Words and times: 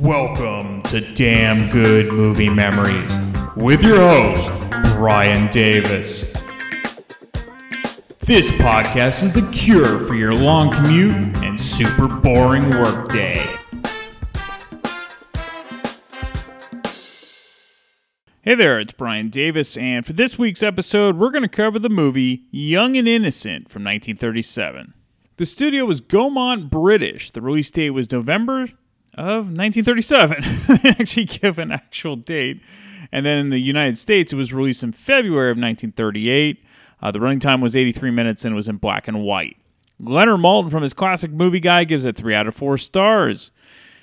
Welcome 0.00 0.82
to 0.82 1.00
Damn 1.14 1.70
Good 1.72 2.12
Movie 2.12 2.48
Memories 2.48 3.12
with 3.56 3.82
your 3.82 3.96
host, 3.96 4.48
Brian 4.94 5.50
Davis. 5.50 6.30
This 8.20 8.48
podcast 8.52 9.24
is 9.24 9.32
the 9.32 9.48
cure 9.52 9.98
for 9.98 10.14
your 10.14 10.36
long 10.36 10.70
commute 10.70 11.14
and 11.38 11.58
super 11.58 12.06
boring 12.06 12.70
workday. 12.70 13.44
Hey 18.42 18.54
there, 18.54 18.78
it's 18.78 18.92
Brian 18.92 19.26
Davis, 19.26 19.76
and 19.76 20.06
for 20.06 20.12
this 20.12 20.38
week's 20.38 20.62
episode, 20.62 21.16
we're 21.16 21.32
going 21.32 21.42
to 21.42 21.48
cover 21.48 21.80
the 21.80 21.88
movie 21.88 22.44
Young 22.52 22.96
and 22.96 23.08
Innocent 23.08 23.68
from 23.68 23.82
1937. 23.82 24.94
The 25.38 25.46
studio 25.46 25.84
was 25.86 26.00
Gaumont 26.00 26.70
British. 26.70 27.32
The 27.32 27.40
release 27.40 27.72
date 27.72 27.90
was 27.90 28.12
November 28.12 28.68
of 29.18 29.50
1937. 29.50 30.78
they 30.82 30.90
actually 30.90 31.24
give 31.24 31.58
an 31.58 31.72
actual 31.72 32.14
date. 32.14 32.62
And 33.10 33.26
then 33.26 33.38
in 33.38 33.50
the 33.50 33.58
United 33.58 33.98
States, 33.98 34.32
it 34.32 34.36
was 34.36 34.52
released 34.52 34.82
in 34.82 34.92
February 34.92 35.50
of 35.50 35.56
1938. 35.56 36.64
Uh, 37.02 37.10
the 37.10 37.20
running 37.20 37.40
time 37.40 37.60
was 37.60 37.74
83 37.74 38.12
minutes 38.12 38.44
and 38.44 38.52
it 38.52 38.56
was 38.56 38.68
in 38.68 38.76
black 38.76 39.08
and 39.08 39.22
white. 39.22 39.56
Leonard 39.98 40.38
Maltin 40.38 40.70
from 40.70 40.82
his 40.82 40.94
classic 40.94 41.32
movie 41.32 41.58
guide 41.58 41.88
gives 41.88 42.04
it 42.04 42.14
3 42.14 42.34
out 42.34 42.46
of 42.46 42.54
4 42.54 42.78
stars. 42.78 43.50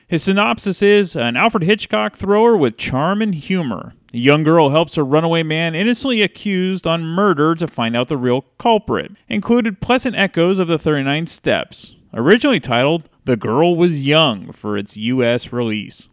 His 0.07 0.23
synopsis 0.23 0.81
is 0.81 1.15
an 1.15 1.37
Alfred 1.37 1.63
Hitchcock 1.63 2.15
thriller 2.15 2.55
with 2.55 2.77
charm 2.77 3.21
and 3.21 3.33
humor. 3.33 3.93
A 4.13 4.17
young 4.17 4.43
girl 4.43 4.69
helps 4.69 4.97
a 4.97 5.03
runaway 5.03 5.43
man 5.43 5.75
innocently 5.75 6.21
accused 6.21 6.85
on 6.85 7.03
murder 7.03 7.55
to 7.55 7.67
find 7.67 7.95
out 7.95 8.09
the 8.09 8.17
real 8.17 8.41
culprit. 8.59 9.13
Included 9.29 9.81
pleasant 9.81 10.15
echoes 10.15 10.59
of 10.59 10.67
the 10.67 10.77
39 10.77 11.27
Steps. 11.27 11.95
Originally 12.13 12.59
titled 12.59 13.09
The 13.25 13.35
Girl 13.35 13.75
Was 13.75 13.99
Young 13.99 14.51
for 14.51 14.77
its 14.77 14.95
US 14.97 15.51
release. 15.51 16.09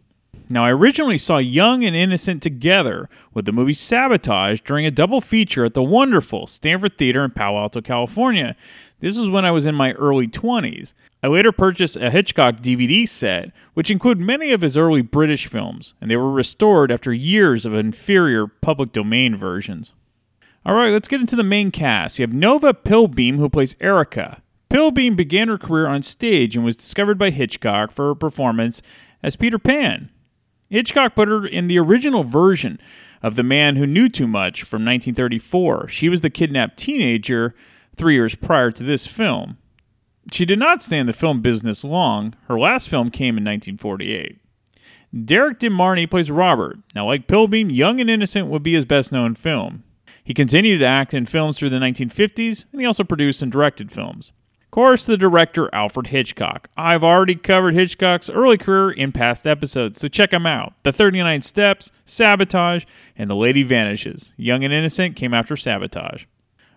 Now, 0.49 0.65
I 0.65 0.71
originally 0.71 1.19
saw 1.19 1.37
Young 1.37 1.85
and 1.85 1.95
Innocent 1.95 2.41
together 2.41 3.07
with 3.35 3.45
the 3.45 3.51
movie 3.51 3.73
Sabotage 3.73 4.61
during 4.61 4.87
a 4.87 4.91
double 4.91 5.21
feature 5.21 5.63
at 5.63 5.75
the 5.75 5.83
wonderful 5.83 6.47
Stanford 6.47 6.97
Theater 6.97 7.23
in 7.23 7.29
Palo 7.29 7.59
Alto, 7.59 7.81
California. 7.81 8.55
This 8.99 9.15
was 9.15 9.29
when 9.29 9.45
I 9.45 9.51
was 9.51 9.67
in 9.67 9.75
my 9.75 9.91
early 9.91 10.27
20s. 10.27 10.95
I 11.21 11.27
later 11.27 11.51
purchased 11.51 11.97
a 11.97 12.09
Hitchcock 12.09 12.57
DVD 12.57 13.07
set, 13.07 13.51
which 13.75 13.91
included 13.91 14.25
many 14.25 14.51
of 14.51 14.61
his 14.61 14.75
early 14.75 15.03
British 15.03 15.45
films, 15.45 15.93
and 16.01 16.09
they 16.09 16.17
were 16.17 16.31
restored 16.31 16.91
after 16.91 17.13
years 17.13 17.63
of 17.63 17.75
inferior 17.75 18.47
public 18.47 18.91
domain 18.91 19.35
versions. 19.35 19.91
All 20.65 20.73
right, 20.73 20.91
let's 20.91 21.07
get 21.07 21.21
into 21.21 21.35
the 21.35 21.43
main 21.43 21.69
cast. 21.69 22.17
You 22.17 22.23
have 22.23 22.33
Nova 22.33 22.73
Pilbeam, 22.73 23.37
who 23.37 23.49
plays 23.49 23.75
Erica. 23.79 24.42
Pilbeam 24.73 25.15
began 25.15 25.49
her 25.49 25.59
career 25.59 25.85
on 25.85 26.01
stage 26.01 26.55
and 26.55 26.65
was 26.65 26.75
discovered 26.75 27.19
by 27.19 27.29
Hitchcock 27.29 27.91
for 27.91 28.07
her 28.07 28.15
performance 28.15 28.81
as 29.21 29.35
Peter 29.35 29.59
Pan. 29.59 30.09
Hitchcock 30.67 31.13
put 31.13 31.27
her 31.27 31.45
in 31.45 31.67
the 31.67 31.77
original 31.77 32.23
version 32.23 32.79
of 33.21 33.35
The 33.35 33.43
Man 33.43 33.75
Who 33.75 33.85
Knew 33.85 34.09
Too 34.09 34.25
Much 34.25 34.63
from 34.63 34.83
1934. 34.83 35.89
She 35.89 36.09
was 36.09 36.21
the 36.21 36.31
kidnapped 36.31 36.77
teenager 36.77 37.53
three 37.95 38.15
years 38.15 38.33
prior 38.33 38.71
to 38.71 38.81
this 38.81 39.05
film. 39.05 39.59
She 40.31 40.43
did 40.43 40.57
not 40.57 40.81
stay 40.81 40.97
in 40.97 41.05
the 41.05 41.13
film 41.13 41.41
business 41.41 41.83
long. 41.83 42.33
Her 42.47 42.59
last 42.59 42.89
film 42.89 43.11
came 43.11 43.37
in 43.37 43.43
1948. 43.43 44.39
Derrick 45.23 45.59
De 45.59 45.69
Marney 45.69 46.07
plays 46.07 46.31
Robert. 46.31 46.79
Now, 46.95 47.05
like 47.05 47.27
Pilbeam, 47.27 47.69
Young 47.69 48.01
and 48.01 48.09
Innocent 48.09 48.47
would 48.47 48.63
be 48.63 48.73
his 48.73 48.85
best 48.85 49.11
known 49.11 49.35
film. 49.35 49.83
He 50.23 50.33
continued 50.33 50.79
to 50.79 50.85
act 50.85 51.13
in 51.13 51.27
films 51.27 51.59
through 51.59 51.69
the 51.69 51.77
1950s, 51.77 52.65
and 52.71 52.81
he 52.81 52.87
also 52.87 53.03
produced 53.03 53.43
and 53.43 53.51
directed 53.51 53.91
films 53.91 54.31
course, 54.73 55.05
the 55.05 55.17
director, 55.17 55.69
Alfred 55.71 56.07
Hitchcock. 56.07 56.67
I've 56.75 57.03
already 57.03 57.35
covered 57.35 57.75
Hitchcock's 57.75 58.27
early 58.27 58.57
career 58.57 58.89
in 58.89 59.11
past 59.11 59.45
episodes, 59.45 59.99
so 59.99 60.07
check 60.07 60.31
them 60.31 60.47
out. 60.47 60.73
The 60.81 60.91
39 60.91 61.41
Steps, 61.41 61.91
Sabotage, 62.05 62.83
and 63.15 63.29
The 63.29 63.35
Lady 63.35 63.61
Vanishes. 63.61 64.33
Young 64.35 64.63
and 64.63 64.73
Innocent 64.73 65.15
came 65.15 65.31
after 65.31 65.55
Sabotage. 65.55 66.25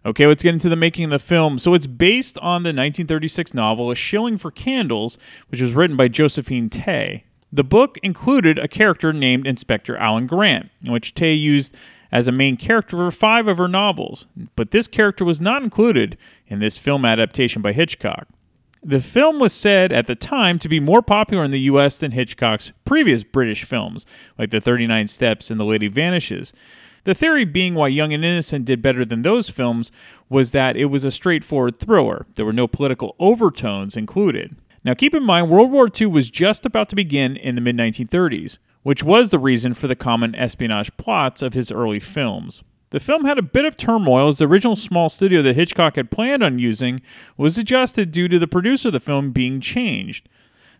Okay, 0.04 0.26
let's 0.26 0.42
get 0.42 0.52
into 0.52 0.68
the 0.68 0.76
making 0.76 1.04
of 1.04 1.10
the 1.10 1.18
film. 1.18 1.58
So 1.58 1.72
it's 1.72 1.86
based 1.86 2.36
on 2.40 2.64
the 2.64 2.68
1936 2.68 3.54
novel 3.54 3.90
A 3.90 3.94
Shilling 3.94 4.36
for 4.36 4.50
Candles, 4.50 5.16
which 5.48 5.62
was 5.62 5.72
written 5.72 5.96
by 5.96 6.08
Josephine 6.08 6.68
Tey. 6.68 7.24
The 7.50 7.64
book 7.64 7.96
included 8.02 8.58
a 8.58 8.68
character 8.68 9.14
named 9.14 9.46
Inspector 9.46 9.96
Alan 9.96 10.26
Grant, 10.26 10.68
in 10.84 10.92
which 10.92 11.14
Tey 11.14 11.32
used 11.32 11.74
as 12.12 12.28
a 12.28 12.32
main 12.32 12.56
character 12.56 12.96
for 12.96 13.10
five 13.10 13.48
of 13.48 13.58
her 13.58 13.68
novels, 13.68 14.26
but 14.54 14.70
this 14.70 14.88
character 14.88 15.24
was 15.24 15.40
not 15.40 15.62
included 15.62 16.16
in 16.46 16.58
this 16.58 16.76
film 16.76 17.04
adaptation 17.04 17.62
by 17.62 17.72
Hitchcock. 17.72 18.28
The 18.82 19.00
film 19.00 19.40
was 19.40 19.52
said 19.52 19.90
at 19.90 20.06
the 20.06 20.14
time 20.14 20.58
to 20.60 20.68
be 20.68 20.78
more 20.78 21.02
popular 21.02 21.42
in 21.42 21.50
the 21.50 21.60
US 21.60 21.98
than 21.98 22.12
Hitchcock's 22.12 22.72
previous 22.84 23.24
British 23.24 23.64
films, 23.64 24.06
like 24.38 24.50
The 24.50 24.60
39 24.60 25.08
Steps 25.08 25.50
and 25.50 25.58
The 25.58 25.64
Lady 25.64 25.88
Vanishes. 25.88 26.52
The 27.02 27.14
theory 27.14 27.44
being 27.44 27.74
why 27.74 27.88
Young 27.88 28.12
and 28.12 28.24
Innocent 28.24 28.64
did 28.64 28.82
better 28.82 29.04
than 29.04 29.22
those 29.22 29.48
films 29.48 29.90
was 30.28 30.52
that 30.52 30.76
it 30.76 30.86
was 30.86 31.04
a 31.04 31.10
straightforward 31.10 31.78
thriller. 31.78 32.26
There 32.34 32.44
were 32.44 32.52
no 32.52 32.66
political 32.66 33.16
overtones 33.18 33.96
included. 33.96 34.56
Now, 34.84 34.94
keep 34.94 35.14
in 35.14 35.24
mind, 35.24 35.50
World 35.50 35.72
War 35.72 35.88
II 35.88 36.08
was 36.08 36.30
just 36.30 36.64
about 36.64 36.88
to 36.90 36.96
begin 36.96 37.36
in 37.36 37.56
the 37.56 37.60
mid 37.60 37.76
1930s 37.76 38.58
which 38.86 39.02
was 39.02 39.30
the 39.30 39.38
reason 39.40 39.74
for 39.74 39.88
the 39.88 39.96
common 39.96 40.32
espionage 40.36 40.96
plots 40.96 41.42
of 41.42 41.54
his 41.54 41.72
early 41.72 41.98
films. 41.98 42.62
The 42.90 43.00
film 43.00 43.24
had 43.24 43.36
a 43.36 43.42
bit 43.42 43.64
of 43.64 43.76
turmoil 43.76 44.28
as 44.28 44.38
the 44.38 44.46
original 44.46 44.76
small 44.76 45.08
studio 45.08 45.42
that 45.42 45.56
Hitchcock 45.56 45.96
had 45.96 46.08
planned 46.08 46.44
on 46.44 46.60
using 46.60 47.00
was 47.36 47.58
adjusted 47.58 48.12
due 48.12 48.28
to 48.28 48.38
the 48.38 48.46
producer 48.46 48.90
of 48.90 48.92
the 48.92 49.00
film 49.00 49.32
being 49.32 49.60
changed. 49.60 50.28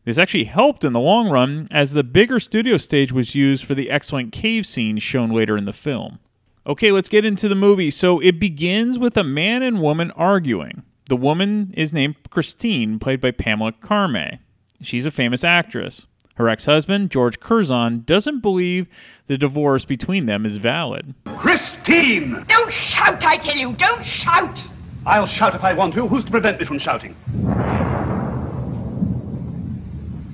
This 0.05 0.19
actually 0.19 0.45
helped 0.45 0.85
in 0.85 0.93
the 0.93 1.01
long 1.01 1.29
run, 1.31 1.67
as 1.73 1.95
the 1.95 2.05
bigger 2.05 2.39
studio 2.39 2.77
stage 2.77 3.11
was 3.11 3.35
used 3.35 3.65
for 3.65 3.75
the 3.75 3.91
excellent 3.91 4.31
cave 4.31 4.69
scenes 4.69 5.03
shown 5.03 5.33
later 5.33 5.57
in 5.57 5.65
the 5.65 5.73
film. 5.73 6.21
Okay, 6.65 6.93
let's 6.93 7.09
get 7.09 7.25
into 7.25 7.49
the 7.49 7.57
movie. 7.57 7.91
So 7.91 8.21
it 8.21 8.39
begins 8.39 9.01
with 9.01 9.17
a 9.17 9.25
man 9.25 9.65
and 9.65 9.83
woman 9.83 10.13
arguing. 10.13 10.85
The 11.09 11.17
woman 11.17 11.75
is 11.77 11.93
named 11.93 12.15
Christine, 12.31 13.01
played 13.01 13.21
by 13.21 13.33
Pamela 13.33 13.73
Carme. 13.73 14.39
She's 14.81 15.07
a 15.07 15.11
famous 15.11 15.43
actress. 15.43 16.07
Her 16.37 16.49
ex 16.51 16.67
husband, 16.67 17.11
George 17.11 17.41
Curzon, 17.41 18.03
doesn't 18.07 18.41
believe 18.41 18.87
the 19.27 19.39
divorce 19.39 19.85
between 19.85 20.27
them 20.27 20.45
is 20.45 20.57
valid. 20.57 21.15
Christine! 21.39 22.45
Don't 22.47 22.73
shout, 22.73 23.25
I 23.25 23.39
tell 23.39 23.57
you! 23.57 23.73
Don't 23.73 24.05
shout! 24.05 24.63
I'll 25.07 25.27
shout 25.27 25.55
if 25.55 25.65
I 25.65 25.73
want 25.73 25.95
to. 25.95 26.07
Who's 26.07 26.25
to 26.25 26.31
prevent 26.31 26.61
me 26.61 26.67
from 26.67 26.79
shouting? 26.79 27.15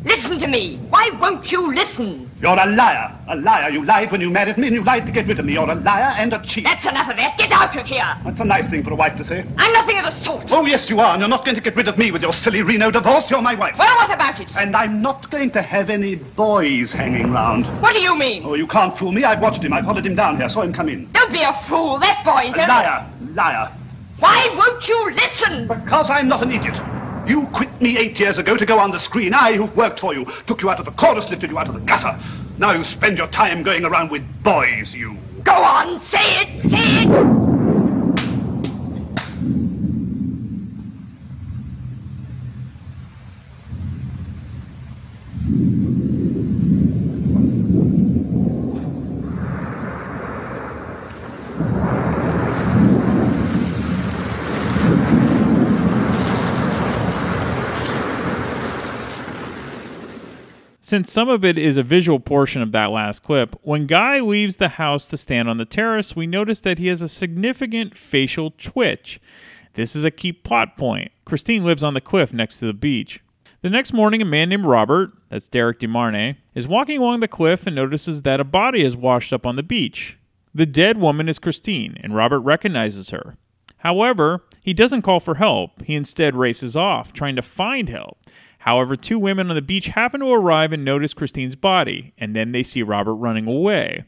Listen 0.04 0.38
to 0.38 0.48
me. 0.48 0.78
Why 0.88 1.10
won't 1.20 1.52
you 1.52 1.72
listen? 1.72 2.28
You're 2.40 2.58
a 2.58 2.66
liar. 2.66 3.16
A 3.28 3.36
liar. 3.36 3.70
You 3.70 3.84
lied 3.84 4.10
when 4.10 4.20
you 4.20 4.30
married 4.30 4.58
me, 4.58 4.66
and 4.66 4.74
you 4.74 4.82
lied 4.82 5.06
to 5.06 5.12
get 5.12 5.28
rid 5.28 5.38
of 5.38 5.44
me. 5.44 5.52
You're 5.52 5.70
a 5.70 5.76
liar 5.76 6.12
and 6.16 6.32
a 6.32 6.42
cheat. 6.42 6.64
That's 6.64 6.84
enough 6.84 7.08
of 7.08 7.16
that. 7.16 7.38
Get 7.38 7.52
out 7.52 7.76
of 7.76 7.86
here. 7.86 8.16
That's 8.24 8.40
a 8.40 8.44
nice 8.44 8.68
thing 8.68 8.82
for 8.82 8.92
a 8.92 8.96
wife 8.96 9.16
to 9.18 9.24
say. 9.24 9.44
I'm 9.56 9.72
nothing 9.72 9.98
of 9.98 10.04
the 10.04 10.10
sort. 10.10 10.50
Oh, 10.50 10.66
yes, 10.66 10.90
you 10.90 10.98
are. 10.98 11.12
And 11.12 11.20
you're 11.20 11.28
not 11.28 11.44
going 11.44 11.54
to 11.54 11.60
get 11.60 11.76
rid 11.76 11.86
of 11.86 11.98
me 11.98 12.10
with 12.10 12.22
your 12.22 12.32
silly 12.32 12.62
Reno 12.62 12.90
divorce. 12.90 13.30
You're 13.30 13.42
my 13.42 13.54
wife. 13.54 13.76
Well, 13.78 13.94
what 13.96 14.12
about 14.12 14.40
it? 14.40 14.56
And 14.56 14.74
I'm 14.74 15.00
not 15.00 15.30
going 15.30 15.52
to 15.52 15.62
have 15.62 15.88
any 15.88 16.16
boys 16.16 16.92
hanging 16.92 17.30
round. 17.30 17.66
What 17.80 17.94
do 17.94 18.00
you 18.00 18.18
mean? 18.18 18.42
Oh, 18.44 18.54
you 18.54 18.66
can't 18.66 18.98
fool 18.98 19.12
me. 19.12 19.22
I've 19.22 19.40
watched 19.40 19.62
him. 19.62 19.72
I 19.72 19.82
followed 19.82 20.04
him 20.04 20.16
down 20.16 20.36
here. 20.38 20.48
Saw 20.48 20.62
him 20.62 20.72
come 20.72 20.88
in. 20.88 21.12
Don't 21.12 21.32
be 21.32 21.42
a 21.42 21.52
fool. 21.68 22.00
That 22.00 22.24
boy's 22.24 22.54
a... 22.54 22.66
Liar. 22.66 23.08
Liar. 23.34 23.72
Why 24.18 24.48
won't 24.56 24.88
you 24.88 25.10
listen? 25.14 25.68
Because 25.68 26.10
I'm 26.10 26.28
not 26.28 26.42
an 26.42 26.50
idiot. 26.50 26.74
You 27.32 27.46
quit 27.46 27.80
me 27.80 27.96
eight 27.96 28.20
years 28.20 28.36
ago 28.36 28.58
to 28.58 28.66
go 28.66 28.78
on 28.78 28.90
the 28.90 28.98
screen. 28.98 29.32
I, 29.32 29.54
who 29.54 29.64
worked 29.64 30.00
for 30.00 30.12
you, 30.12 30.26
took 30.46 30.60
you 30.60 30.68
out 30.68 30.80
of 30.80 30.84
the 30.84 30.90
chorus, 30.90 31.30
lifted 31.30 31.50
you 31.50 31.58
out 31.58 31.66
of 31.66 31.72
the 31.72 31.80
gutter. 31.80 32.14
Now 32.58 32.72
you 32.72 32.84
spend 32.84 33.16
your 33.16 33.26
time 33.28 33.62
going 33.62 33.86
around 33.86 34.10
with 34.10 34.22
boys, 34.42 34.92
you. 34.92 35.16
Go 35.42 35.54
on, 35.54 35.98
say 36.02 36.42
it, 36.42 36.60
say 36.60 37.08
it! 37.08 37.61
Since 60.92 61.10
some 61.10 61.30
of 61.30 61.42
it 61.42 61.56
is 61.56 61.78
a 61.78 61.82
visual 61.82 62.20
portion 62.20 62.60
of 62.60 62.72
that 62.72 62.90
last 62.90 63.22
clip, 63.22 63.56
when 63.62 63.86
Guy 63.86 64.20
leaves 64.20 64.58
the 64.58 64.68
house 64.68 65.08
to 65.08 65.16
stand 65.16 65.48
on 65.48 65.56
the 65.56 65.64
terrace, 65.64 66.14
we 66.14 66.26
notice 66.26 66.60
that 66.60 66.78
he 66.78 66.88
has 66.88 67.00
a 67.00 67.08
significant 67.08 67.96
facial 67.96 68.50
twitch. 68.58 69.18
This 69.72 69.96
is 69.96 70.04
a 70.04 70.10
key 70.10 70.34
plot 70.34 70.76
point. 70.76 71.10
Christine 71.24 71.64
lives 71.64 71.82
on 71.82 71.94
the 71.94 72.02
cliff 72.02 72.34
next 72.34 72.58
to 72.58 72.66
the 72.66 72.74
beach. 72.74 73.20
The 73.62 73.70
next 73.70 73.94
morning, 73.94 74.20
a 74.20 74.26
man 74.26 74.50
named 74.50 74.66
Robert, 74.66 75.12
that's 75.30 75.48
Derrick 75.48 75.78
De 75.78 75.88
Marney, 75.88 76.36
is 76.54 76.68
walking 76.68 76.98
along 76.98 77.20
the 77.20 77.26
cliff 77.26 77.66
and 77.66 77.74
notices 77.74 78.20
that 78.20 78.38
a 78.38 78.44
body 78.44 78.84
is 78.84 78.94
washed 78.94 79.32
up 79.32 79.46
on 79.46 79.56
the 79.56 79.62
beach. 79.62 80.18
The 80.54 80.66
dead 80.66 80.98
woman 80.98 81.26
is 81.26 81.38
Christine, 81.38 81.96
and 82.02 82.14
Robert 82.14 82.40
recognizes 82.40 83.08
her. 83.08 83.38
However, 83.78 84.44
he 84.62 84.74
doesn't 84.74 85.02
call 85.02 85.20
for 85.20 85.36
help. 85.36 85.82
He 85.84 85.94
instead 85.94 86.36
races 86.36 86.76
off, 86.76 87.14
trying 87.14 87.34
to 87.36 87.42
find 87.42 87.88
help. 87.88 88.18
However, 88.62 88.94
two 88.94 89.18
women 89.18 89.50
on 89.50 89.56
the 89.56 89.60
beach 89.62 89.88
happen 89.88 90.20
to 90.20 90.30
arrive 90.30 90.72
and 90.72 90.84
notice 90.84 91.14
Christine's 91.14 91.56
body, 91.56 92.14
and 92.16 92.36
then 92.36 92.52
they 92.52 92.62
see 92.62 92.84
Robert 92.84 93.14
running 93.14 93.48
away. 93.48 94.04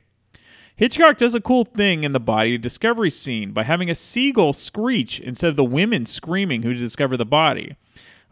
Hitchcock 0.76 1.16
does 1.16 1.34
a 1.34 1.40
cool 1.40 1.64
thing 1.64 2.04
in 2.04 2.12
the 2.12 2.20
body 2.20 2.56
discovery 2.56 3.10
scene 3.10 3.50
by 3.50 3.64
having 3.64 3.90
a 3.90 3.96
seagull 3.96 4.52
screech 4.52 5.18
instead 5.18 5.50
of 5.50 5.56
the 5.56 5.64
women 5.64 6.06
screaming 6.06 6.62
who 6.62 6.72
discover 6.72 7.16
the 7.16 7.26
body. 7.26 7.74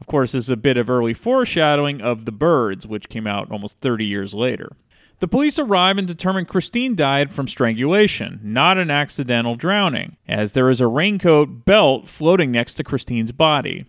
Of 0.01 0.07
course, 0.07 0.31
this 0.31 0.45
is 0.45 0.51
a 0.51 0.57
bit 0.57 0.77
of 0.77 0.89
early 0.89 1.13
foreshadowing 1.13 2.01
of 2.01 2.25
The 2.25 2.31
Birds, 2.31 2.87
which 2.87 3.09
came 3.09 3.27
out 3.27 3.51
almost 3.51 3.81
30 3.81 4.05
years 4.05 4.33
later. 4.33 4.77
The 5.19 5.27
police 5.27 5.59
arrive 5.59 5.99
and 5.99 6.07
determine 6.07 6.47
Christine 6.47 6.95
died 6.95 7.33
from 7.33 7.49
strangulation, 7.49 8.39
not 8.45 8.79
an 8.79 8.93
accidental 8.93 9.57
drowning, 9.57 10.19
as 10.29 10.53
there 10.53 10.71
is 10.71 10.81
a 10.81 10.87
raincoat 10.87 11.65
belt 11.65 12.09
floating 12.09 12.53
next 12.53 12.77
to 12.77 12.85
Christine's 12.85 13.33
body. 13.33 13.87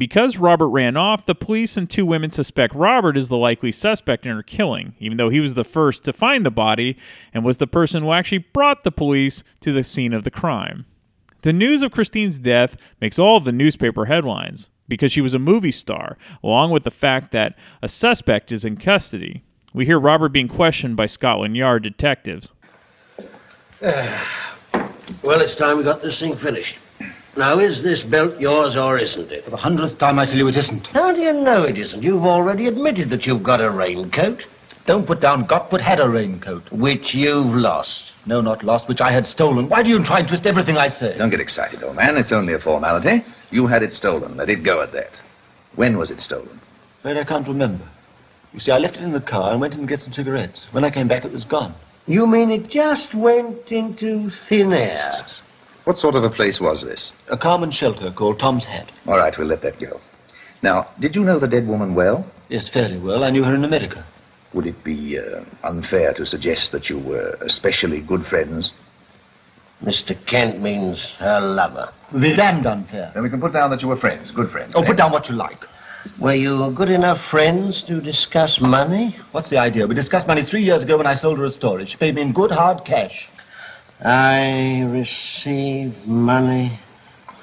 Because 0.00 0.38
Robert 0.38 0.68
ran 0.68 0.96
off, 0.96 1.26
the 1.26 1.34
police 1.34 1.76
and 1.76 1.88
two 1.88 2.06
women 2.06 2.30
suspect 2.30 2.74
Robert 2.74 3.18
is 3.18 3.28
the 3.28 3.36
likely 3.36 3.70
suspect 3.70 4.24
in 4.24 4.34
her 4.34 4.42
killing, 4.42 4.94
even 4.98 5.18
though 5.18 5.28
he 5.28 5.40
was 5.40 5.52
the 5.52 5.62
first 5.62 6.04
to 6.04 6.14
find 6.14 6.46
the 6.46 6.50
body 6.50 6.96
and 7.34 7.44
was 7.44 7.58
the 7.58 7.66
person 7.66 8.02
who 8.02 8.12
actually 8.12 8.38
brought 8.38 8.82
the 8.82 8.90
police 8.90 9.42
to 9.60 9.74
the 9.74 9.84
scene 9.84 10.14
of 10.14 10.24
the 10.24 10.30
crime. 10.30 10.86
The 11.42 11.52
news 11.52 11.82
of 11.82 11.92
Christine's 11.92 12.38
death 12.38 12.78
makes 12.98 13.18
all 13.18 13.36
of 13.36 13.44
the 13.44 13.52
newspaper 13.52 14.06
headlines 14.06 14.70
because 14.88 15.12
she 15.12 15.20
was 15.20 15.34
a 15.34 15.38
movie 15.38 15.70
star, 15.70 16.16
along 16.42 16.70
with 16.70 16.84
the 16.84 16.90
fact 16.90 17.30
that 17.32 17.58
a 17.82 17.86
suspect 17.86 18.50
is 18.50 18.64
in 18.64 18.78
custody. 18.78 19.44
We 19.74 19.84
hear 19.84 20.00
Robert 20.00 20.30
being 20.30 20.48
questioned 20.48 20.96
by 20.96 21.04
Scotland 21.04 21.58
Yard 21.58 21.82
detectives. 21.82 22.52
Well, 25.22 25.40
it's 25.42 25.56
time 25.56 25.76
we 25.76 25.84
got 25.84 26.00
this 26.00 26.18
thing 26.18 26.36
finished. 26.36 26.76
Now, 27.36 27.58
is 27.60 27.82
this 27.82 28.02
belt 28.02 28.40
yours 28.40 28.76
or 28.76 28.98
isn't 28.98 29.30
it? 29.30 29.44
For 29.44 29.50
the 29.50 29.56
hundredth 29.56 29.98
time, 29.98 30.18
I 30.18 30.26
tell 30.26 30.36
you 30.36 30.48
it 30.48 30.56
isn't. 30.56 30.88
How 30.88 31.12
do 31.12 31.20
you 31.20 31.32
know 31.32 31.62
it 31.62 31.78
isn't? 31.78 32.02
You've 32.02 32.24
already 32.24 32.66
admitted 32.66 33.10
that 33.10 33.24
you've 33.24 33.42
got 33.42 33.60
a 33.60 33.70
raincoat, 33.70 34.44
Don't 34.86 35.06
put 35.06 35.20
down 35.20 35.46
got, 35.46 35.70
but 35.70 35.80
had 35.80 36.00
a 36.00 36.08
raincoat. 36.08 36.70
which 36.72 37.14
you've 37.14 37.54
lost. 37.54 38.12
No, 38.26 38.40
not 38.40 38.64
lost, 38.64 38.88
which 38.88 39.00
I 39.00 39.12
had 39.12 39.26
stolen. 39.26 39.68
Why 39.68 39.82
do 39.84 39.88
you 39.90 40.02
try 40.02 40.18
and 40.18 40.28
twist 40.28 40.46
everything 40.46 40.76
I 40.76 40.88
say? 40.88 41.16
Don't 41.16 41.30
get 41.30 41.38
excited, 41.40 41.82
old 41.84 41.94
man. 41.96 42.16
It's 42.16 42.32
only 42.32 42.52
a 42.54 42.58
formality. 42.58 43.24
You 43.50 43.66
had 43.68 43.82
it 43.84 43.92
stolen. 43.92 44.36
Let 44.36 44.50
it 44.50 44.64
go 44.64 44.82
at 44.82 44.92
that. 44.92 45.10
When 45.76 45.98
was 45.98 46.10
it 46.10 46.20
stolen? 46.20 46.60
Well, 47.04 47.16
I 47.16 47.24
can't 47.24 47.46
remember. 47.46 47.84
You 48.52 48.58
see, 48.58 48.72
I 48.72 48.78
left 48.78 48.96
it 48.96 49.02
in 49.04 49.12
the 49.12 49.20
car 49.20 49.52
and 49.52 49.60
went 49.60 49.74
in 49.74 49.80
to 49.80 49.86
get 49.86 50.02
some 50.02 50.12
cigarettes. 50.12 50.66
When 50.72 50.82
I 50.84 50.90
came 50.90 51.06
back, 51.06 51.24
it 51.24 51.32
was 51.32 51.44
gone. 51.44 51.74
You 52.06 52.26
mean 52.26 52.50
it 52.50 52.68
just 52.68 53.14
went 53.14 53.70
into 53.70 54.30
thin 54.48 54.72
air? 54.72 54.96
What 55.90 55.98
sort 55.98 56.14
of 56.14 56.22
a 56.22 56.30
place 56.30 56.60
was 56.60 56.84
this? 56.84 57.12
A 57.30 57.36
common 57.36 57.72
shelter 57.72 58.12
called 58.12 58.38
Tom's 58.38 58.64
Hat. 58.64 58.92
All 59.08 59.16
right, 59.16 59.36
we'll 59.36 59.48
let 59.48 59.62
that 59.62 59.80
go. 59.80 60.00
Now, 60.62 60.86
did 61.00 61.16
you 61.16 61.24
know 61.24 61.40
the 61.40 61.48
dead 61.48 61.66
woman 61.66 61.96
well? 61.96 62.30
Yes, 62.48 62.68
fairly 62.68 62.96
well. 62.96 63.24
I 63.24 63.30
knew 63.30 63.42
her 63.42 63.52
in 63.56 63.64
America. 63.64 64.06
Would 64.54 64.68
it 64.68 64.84
be 64.84 65.18
uh, 65.18 65.42
unfair 65.64 66.12
to 66.12 66.24
suggest 66.24 66.70
that 66.70 66.88
you 66.90 67.00
were 67.00 67.36
especially 67.40 68.02
good 68.02 68.24
friends? 68.24 68.72
Mr. 69.82 70.14
Kent 70.26 70.60
means 70.62 71.06
her 71.18 71.40
lover. 71.40 71.92
It 72.10 72.12
would 72.12 72.22
be 72.22 72.36
damned 72.36 72.66
unfair. 72.66 73.10
Then 73.12 73.24
we 73.24 73.28
can 73.28 73.40
put 73.40 73.52
down 73.52 73.70
that 73.70 73.82
you 73.82 73.88
were 73.88 73.96
friends, 73.96 74.30
good 74.30 74.48
friends. 74.48 74.74
Oh, 74.76 74.84
put 74.84 74.96
down 74.96 75.10
what 75.10 75.28
you 75.28 75.34
like. 75.34 75.64
Were 76.20 76.34
you 76.36 76.70
good 76.70 76.90
enough 76.90 77.20
friends 77.20 77.82
to 77.82 78.00
discuss 78.00 78.60
money? 78.60 79.16
What's 79.32 79.50
the 79.50 79.58
idea? 79.58 79.88
We 79.88 79.96
discussed 79.96 80.28
money 80.28 80.44
three 80.44 80.62
years 80.62 80.84
ago 80.84 80.98
when 80.98 81.08
I 81.08 81.14
sold 81.14 81.38
her 81.38 81.44
a 81.46 81.50
story. 81.50 81.84
She 81.86 81.96
paid 81.96 82.14
me 82.14 82.22
in 82.22 82.32
good 82.32 82.52
hard 82.52 82.84
cash. 82.84 83.28
I 84.02 84.82
received 84.90 86.06
money 86.06 86.80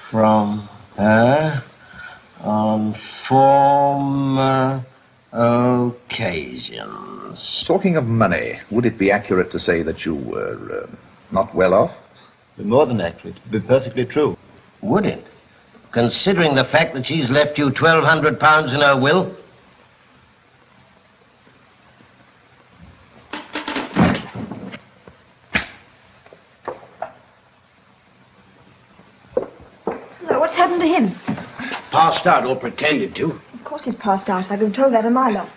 from 0.09 0.67
her 0.95 1.63
on 2.41 2.95
former 3.27 4.83
occasions. 5.31 6.83
Talking 7.67 7.95
of 7.95 8.05
money, 8.05 8.59
would 8.71 8.85
it 8.87 8.97
be 8.97 9.11
accurate 9.11 9.51
to 9.51 9.59
say 9.59 9.83
that 9.83 10.03
you 10.03 10.15
were 10.15 10.83
uh, 10.83 10.87
not 11.31 11.53
well 11.53 11.75
off? 11.75 11.91
Be 12.57 12.63
more 12.63 12.87
than 12.87 13.01
accurate. 13.01 13.37
It'd 13.37 13.51
be 13.51 13.59
perfectly 13.59 14.05
true. 14.05 14.35
Would 14.81 15.05
it? 15.05 15.23
Considering 15.91 16.55
the 16.55 16.65
fact 16.65 16.95
that 16.95 17.05
she's 17.05 17.29
left 17.29 17.59
you 17.59 17.69
twelve 17.71 18.03
hundred 18.03 18.39
pounds 18.39 18.73
in 18.73 18.81
her 18.81 18.99
will? 18.99 19.35
Hello, 30.21 30.39
what's 30.39 30.55
happened 30.55 30.81
to 30.81 30.87
him? 30.87 31.15
Passed 32.27 32.43
out 32.43 32.49
or 32.49 32.57
pretended 32.57 33.15
to. 33.15 33.39
Of 33.53 33.63
course 33.63 33.85
he's 33.85 33.95
passed 33.95 34.29
out. 34.29 34.51
I've 34.51 34.59
been 34.59 34.73
told 34.73 34.91
that 34.91 35.05
a 35.05 35.09
mile 35.09 35.37
off. 35.37 35.49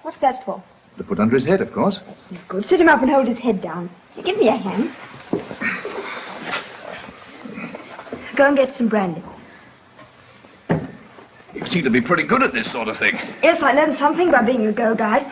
What's 0.00 0.16
that 0.20 0.42
for? 0.42 0.62
To 0.96 1.04
put 1.04 1.20
under 1.20 1.34
his 1.34 1.44
head, 1.44 1.60
of 1.60 1.70
course. 1.70 2.00
That's 2.06 2.30
no 2.30 2.38
good. 2.48 2.64
Sit 2.64 2.80
him 2.80 2.88
up 2.88 3.02
and 3.02 3.10
hold 3.10 3.28
his 3.28 3.38
head 3.38 3.60
down. 3.60 3.90
Give 4.24 4.38
me 4.38 4.48
a 4.48 4.56
hand. 4.56 4.96
Go 8.36 8.46
and 8.46 8.56
get 8.56 8.72
some 8.72 8.88
brandy. 8.88 9.22
You 11.52 11.66
seem 11.66 11.84
to 11.84 11.90
be 11.90 12.00
pretty 12.00 12.22
good 12.22 12.42
at 12.42 12.54
this 12.54 12.72
sort 12.72 12.88
of 12.88 12.96
thing. 12.96 13.14
Yes, 13.42 13.62
I 13.62 13.72
learned 13.72 13.98
something 13.98 14.30
by 14.30 14.40
being 14.40 14.66
a 14.66 14.72
go 14.72 14.94
guide. 14.94 15.30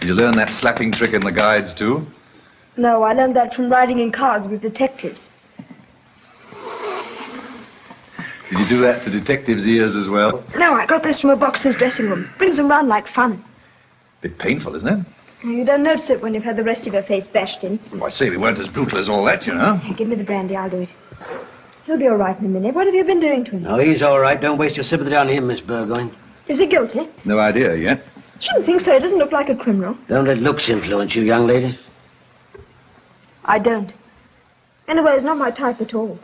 Did 0.00 0.08
you 0.08 0.12
learn 0.12 0.36
that 0.36 0.52
slapping 0.52 0.92
trick 0.92 1.14
in 1.14 1.22
the 1.22 1.32
guides, 1.32 1.72
too? 1.72 2.06
No, 2.76 3.04
I 3.04 3.14
learned 3.14 3.36
that 3.36 3.54
from 3.54 3.72
riding 3.72 4.00
in 4.00 4.12
cars 4.12 4.46
with 4.46 4.60
detectives. 4.60 5.30
Did 8.50 8.58
you 8.58 8.68
do 8.68 8.80
that 8.82 9.02
to 9.04 9.10
detectives' 9.10 9.66
ears 9.66 9.94
as 9.94 10.08
well? 10.08 10.44
No, 10.56 10.74
I 10.74 10.84
got 10.86 11.02
this 11.04 11.20
from 11.20 11.30
a 11.30 11.36
boxer's 11.36 11.76
dressing 11.76 12.06
room. 12.10 12.28
Brings 12.36 12.56
them 12.56 12.68
round 12.68 12.88
like 12.88 13.06
fun. 13.08 13.44
Bit 14.22 14.38
painful, 14.38 14.74
isn't 14.74 14.88
it? 14.88 15.06
You 15.44 15.64
don't 15.64 15.82
notice 15.82 16.10
it 16.10 16.20
when 16.20 16.34
you've 16.34 16.42
had 16.42 16.56
the 16.56 16.64
rest 16.64 16.86
of 16.86 16.92
your 16.92 17.04
face 17.04 17.26
bashed 17.26 17.64
in. 17.64 17.78
Well, 17.92 18.04
I 18.04 18.10
say 18.10 18.28
we 18.28 18.36
weren't 18.36 18.58
as 18.58 18.68
brutal 18.68 18.98
as 18.98 19.08
all 19.08 19.24
that, 19.24 19.46
you 19.46 19.54
know. 19.54 19.76
Here, 19.76 19.96
give 19.96 20.08
me 20.08 20.16
the 20.16 20.24
brandy, 20.24 20.56
I'll 20.56 20.68
do 20.68 20.80
it. 20.82 20.90
He'll 21.86 21.96
be 21.98 22.08
all 22.08 22.16
right 22.16 22.38
in 22.38 22.44
a 22.44 22.48
minute. 22.48 22.74
What 22.74 22.86
have 22.86 22.94
you 22.94 23.04
been 23.04 23.20
doing 23.20 23.44
to 23.46 23.52
him? 23.52 23.62
No, 23.62 23.78
he's 23.78 24.02
all 24.02 24.20
right. 24.20 24.38
Don't 24.40 24.58
waste 24.58 24.76
your 24.76 24.84
sympathy 24.84 25.14
on 25.14 25.28
him, 25.28 25.46
Miss 25.46 25.60
Burgoyne. 25.60 26.14
Is 26.48 26.58
he 26.58 26.66
guilty? 26.66 27.08
No 27.24 27.38
idea 27.38 27.74
yet. 27.76 28.02
Shouldn't 28.40 28.66
think 28.66 28.80
so. 28.80 28.92
He 28.92 28.98
doesn't 29.00 29.18
look 29.18 29.32
like 29.32 29.48
a 29.48 29.56
criminal. 29.56 29.96
Don't 30.08 30.26
let 30.26 30.38
looks 30.38 30.68
influence 30.68 31.14
you, 31.14 31.22
young 31.22 31.46
lady. 31.46 31.78
I 33.44 33.58
don't. 33.58 33.92
Anyway, 34.88 35.14
he's 35.14 35.24
not 35.24 35.38
my 35.38 35.50
type 35.50 35.80
at 35.80 35.94
all. 35.94 36.18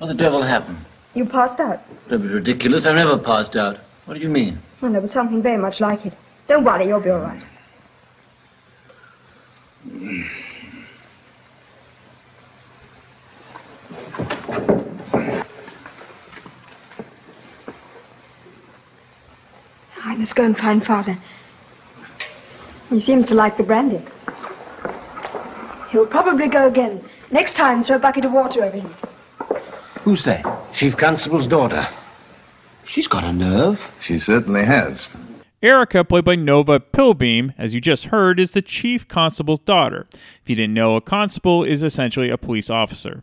What 0.00 0.06
the 0.06 0.14
devil 0.14 0.42
happened? 0.42 0.78
You 1.12 1.26
passed 1.26 1.60
out. 1.60 1.80
That'd 2.04 2.22
be 2.22 2.28
ridiculous. 2.28 2.86
I 2.86 2.94
never 2.94 3.18
passed 3.18 3.54
out. 3.54 3.76
What 4.06 4.14
do 4.14 4.20
you 4.20 4.30
mean? 4.30 4.58
Well, 4.80 4.90
there 4.92 5.00
was 5.02 5.10
something 5.10 5.42
very 5.42 5.58
much 5.58 5.78
like 5.78 6.06
it. 6.06 6.16
Don't 6.48 6.64
worry, 6.64 6.86
you'll 6.86 7.00
be 7.00 7.10
all 7.10 7.20
right. 7.20 7.42
I 20.02 20.16
must 20.16 20.34
go 20.34 20.44
and 20.44 20.56
find 20.56 20.82
Father. 20.82 21.18
He 22.88 23.02
seems 23.02 23.26
to 23.26 23.34
like 23.34 23.58
the 23.58 23.64
brandy. 23.64 24.02
He'll 25.90 26.06
probably 26.06 26.48
go 26.48 26.66
again. 26.66 27.04
Next 27.30 27.52
time, 27.52 27.82
throw 27.84 27.96
a 27.96 27.98
bucket 27.98 28.24
of 28.24 28.32
water 28.32 28.64
over 28.64 28.78
him. 28.78 28.94
Who's 30.04 30.24
that? 30.24 30.44
Chief 30.74 30.96
Constable's 30.96 31.46
daughter. 31.46 31.86
She's 32.86 33.06
got 33.06 33.22
a 33.22 33.32
nerve. 33.32 33.78
She 34.00 34.18
certainly 34.18 34.64
has. 34.64 35.06
Erica, 35.62 36.04
played 36.04 36.24
by 36.24 36.36
Nova 36.36 36.80
Pilbeam, 36.80 37.52
as 37.58 37.74
you 37.74 37.82
just 37.82 38.06
heard, 38.06 38.40
is 38.40 38.52
the 38.52 38.62
chief 38.62 39.06
constable's 39.06 39.60
daughter. 39.60 40.06
If 40.12 40.48
you 40.48 40.56
didn't 40.56 40.72
know, 40.72 40.96
a 40.96 41.02
constable 41.02 41.64
is 41.64 41.82
essentially 41.82 42.30
a 42.30 42.38
police 42.38 42.70
officer. 42.70 43.22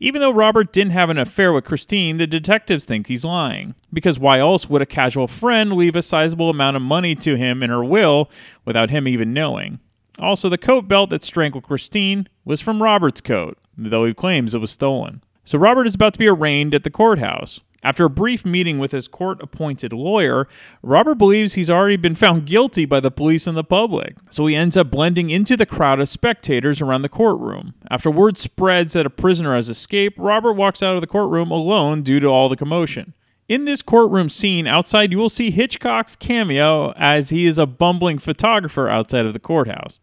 Even 0.00 0.20
though 0.20 0.32
Robert 0.32 0.72
didn't 0.72 0.90
have 0.90 1.08
an 1.08 1.18
affair 1.18 1.52
with 1.52 1.64
Christine, 1.64 2.16
the 2.16 2.26
detectives 2.26 2.84
think 2.84 3.06
he's 3.06 3.24
lying. 3.24 3.76
Because 3.92 4.18
why 4.18 4.40
else 4.40 4.68
would 4.68 4.82
a 4.82 4.86
casual 4.86 5.28
friend 5.28 5.74
leave 5.74 5.94
a 5.94 6.02
sizable 6.02 6.50
amount 6.50 6.76
of 6.76 6.82
money 6.82 7.14
to 7.14 7.36
him 7.36 7.62
in 7.62 7.70
her 7.70 7.84
will 7.84 8.28
without 8.64 8.90
him 8.90 9.06
even 9.06 9.32
knowing? 9.32 9.78
Also, 10.18 10.48
the 10.48 10.58
coat 10.58 10.88
belt 10.88 11.10
that 11.10 11.22
strangled 11.22 11.62
Christine 11.62 12.28
was 12.44 12.60
from 12.60 12.82
Robert's 12.82 13.20
coat, 13.20 13.56
though 13.78 14.04
he 14.04 14.12
claims 14.12 14.52
it 14.52 14.60
was 14.60 14.72
stolen. 14.72 15.22
So 15.44 15.58
Robert 15.58 15.86
is 15.86 15.94
about 15.94 16.12
to 16.14 16.18
be 16.18 16.28
arraigned 16.28 16.74
at 16.74 16.84
the 16.84 16.90
courthouse. 16.90 17.60
After 17.84 18.04
a 18.04 18.10
brief 18.10 18.44
meeting 18.44 18.78
with 18.78 18.92
his 18.92 19.08
court 19.08 19.42
appointed 19.42 19.92
lawyer, 19.92 20.46
Robert 20.82 21.16
believes 21.16 21.54
he's 21.54 21.70
already 21.70 21.96
been 21.96 22.14
found 22.14 22.46
guilty 22.46 22.84
by 22.84 23.00
the 23.00 23.10
police 23.10 23.48
and 23.48 23.56
the 23.56 23.64
public. 23.64 24.14
So 24.30 24.46
he 24.46 24.54
ends 24.54 24.76
up 24.76 24.92
blending 24.92 25.30
into 25.30 25.56
the 25.56 25.66
crowd 25.66 25.98
of 25.98 26.08
spectators 26.08 26.80
around 26.80 27.02
the 27.02 27.08
courtroom. 27.08 27.74
After 27.90 28.08
word 28.08 28.38
spreads 28.38 28.92
that 28.92 29.06
a 29.06 29.10
prisoner 29.10 29.56
has 29.56 29.68
escaped, 29.68 30.16
Robert 30.16 30.52
walks 30.52 30.80
out 30.80 30.94
of 30.94 31.00
the 31.00 31.08
courtroom 31.08 31.50
alone 31.50 32.02
due 32.02 32.20
to 32.20 32.28
all 32.28 32.48
the 32.48 32.56
commotion. 32.56 33.14
In 33.48 33.64
this 33.64 33.82
courtroom 33.82 34.28
scene 34.28 34.68
outside, 34.68 35.10
you 35.10 35.18
will 35.18 35.28
see 35.28 35.50
Hitchcock's 35.50 36.14
cameo 36.14 36.92
as 36.92 37.30
he 37.30 37.46
is 37.46 37.58
a 37.58 37.66
bumbling 37.66 38.18
photographer 38.18 38.88
outside 38.88 39.26
of 39.26 39.32
the 39.32 39.40
courthouse. 39.40 39.98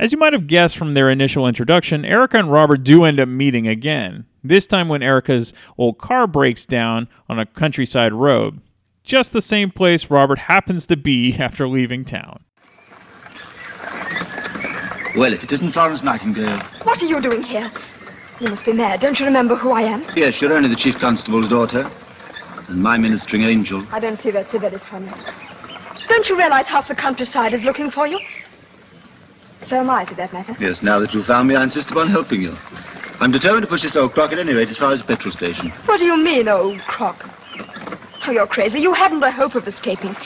As 0.00 0.12
you 0.12 0.18
might 0.18 0.32
have 0.32 0.46
guessed 0.46 0.78
from 0.78 0.92
their 0.92 1.10
initial 1.10 1.46
introduction, 1.46 2.06
Erica 2.06 2.38
and 2.38 2.50
Robert 2.50 2.82
do 2.82 3.04
end 3.04 3.20
up 3.20 3.28
meeting 3.28 3.68
again. 3.68 4.24
This 4.42 4.66
time 4.66 4.88
when 4.88 5.02
Erica's 5.02 5.52
old 5.76 5.98
car 5.98 6.26
breaks 6.26 6.64
down 6.64 7.06
on 7.28 7.38
a 7.38 7.44
countryside 7.44 8.14
road. 8.14 8.62
Just 9.04 9.34
the 9.34 9.42
same 9.42 9.70
place 9.70 10.10
Robert 10.10 10.38
happens 10.38 10.86
to 10.86 10.96
be 10.96 11.34
after 11.38 11.68
leaving 11.68 12.06
town. 12.06 12.42
Well, 15.14 15.34
if 15.34 15.44
it 15.44 15.52
isn't 15.52 15.72
Florence 15.72 16.02
Nightingale. 16.02 16.60
What 16.84 17.02
are 17.02 17.06
you 17.06 17.20
doing 17.20 17.42
here? 17.42 17.70
You 18.40 18.48
must 18.48 18.64
be 18.64 18.72
mad. 18.72 19.00
Don't 19.00 19.20
you 19.20 19.26
remember 19.26 19.54
who 19.54 19.72
I 19.72 19.82
am? 19.82 20.06
Yes, 20.16 20.40
you're 20.40 20.54
only 20.54 20.70
the 20.70 20.76
Chief 20.76 20.98
Constable's 20.98 21.48
daughter. 21.48 21.90
And 22.68 22.82
my 22.82 22.96
ministering 22.96 23.42
angel. 23.42 23.86
I 23.92 24.00
don't 24.00 24.18
see 24.18 24.30
that 24.30 24.50
so 24.50 24.58
very 24.60 24.78
funny. 24.78 25.12
Don't 26.08 26.26
you 26.30 26.38
realize 26.38 26.68
half 26.68 26.88
the 26.88 26.94
countryside 26.94 27.52
is 27.52 27.66
looking 27.66 27.90
for 27.90 28.06
you? 28.06 28.18
So 29.60 29.76
am 29.78 29.90
I, 29.90 30.04
for 30.04 30.14
that 30.14 30.32
matter. 30.32 30.56
Yes, 30.58 30.82
now 30.82 30.98
that 31.00 31.14
you've 31.14 31.26
found 31.26 31.48
me, 31.48 31.54
I 31.54 31.62
insist 31.62 31.90
upon 31.90 32.08
helping 32.08 32.42
you. 32.42 32.56
I'm 33.20 33.30
determined 33.30 33.62
to 33.62 33.68
push 33.68 33.82
this 33.82 33.96
old 33.96 34.14
crock 34.14 34.32
at 34.32 34.38
any 34.38 34.52
rate 34.54 34.70
as 34.70 34.78
far 34.78 34.92
as 34.92 35.00
the 35.00 35.06
petrol 35.06 35.30
station. 35.32 35.70
What 35.84 35.98
do 35.98 36.06
you 36.06 36.16
mean, 36.16 36.48
old 36.48 36.78
crock? 36.80 37.28
Oh, 38.26 38.32
you're 38.32 38.46
crazy. 38.46 38.80
You 38.80 38.92
haven't 38.94 39.22
a 39.22 39.30
hope 39.30 39.54
of 39.54 39.66
escaping. 39.66 40.16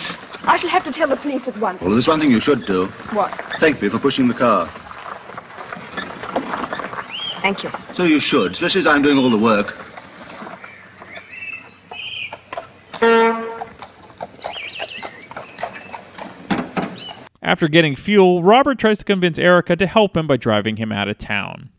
I 0.44 0.56
shall 0.56 0.70
have 0.70 0.84
to 0.84 0.92
tell 0.92 1.08
the 1.08 1.16
police 1.16 1.48
at 1.48 1.56
once. 1.58 1.80
Well, 1.80 1.90
there's 1.90 2.06
one 2.06 2.20
thing 2.20 2.30
you 2.30 2.40
should 2.40 2.64
do. 2.66 2.86
What? 3.12 3.32
Thank 3.58 3.82
me 3.82 3.88
for 3.88 3.98
pushing 3.98 4.28
the 4.28 4.34
car. 4.34 4.68
Thank 7.42 7.62
you. 7.62 7.70
So 7.92 8.04
you 8.04 8.20
should, 8.20 8.52
especially 8.52 8.80
as 8.82 8.86
I'm 8.86 9.02
doing 9.02 9.18
all 9.18 9.30
the 9.30 9.38
work. 9.38 9.76
After 17.54 17.68
getting 17.68 17.94
fuel, 17.94 18.42
Robert 18.42 18.80
tries 18.80 18.98
to 18.98 19.04
convince 19.04 19.38
Erica 19.38 19.76
to 19.76 19.86
help 19.86 20.16
him 20.16 20.26
by 20.26 20.36
driving 20.36 20.74
him 20.74 20.90
out 20.90 21.06
of 21.08 21.18
town. 21.18 21.70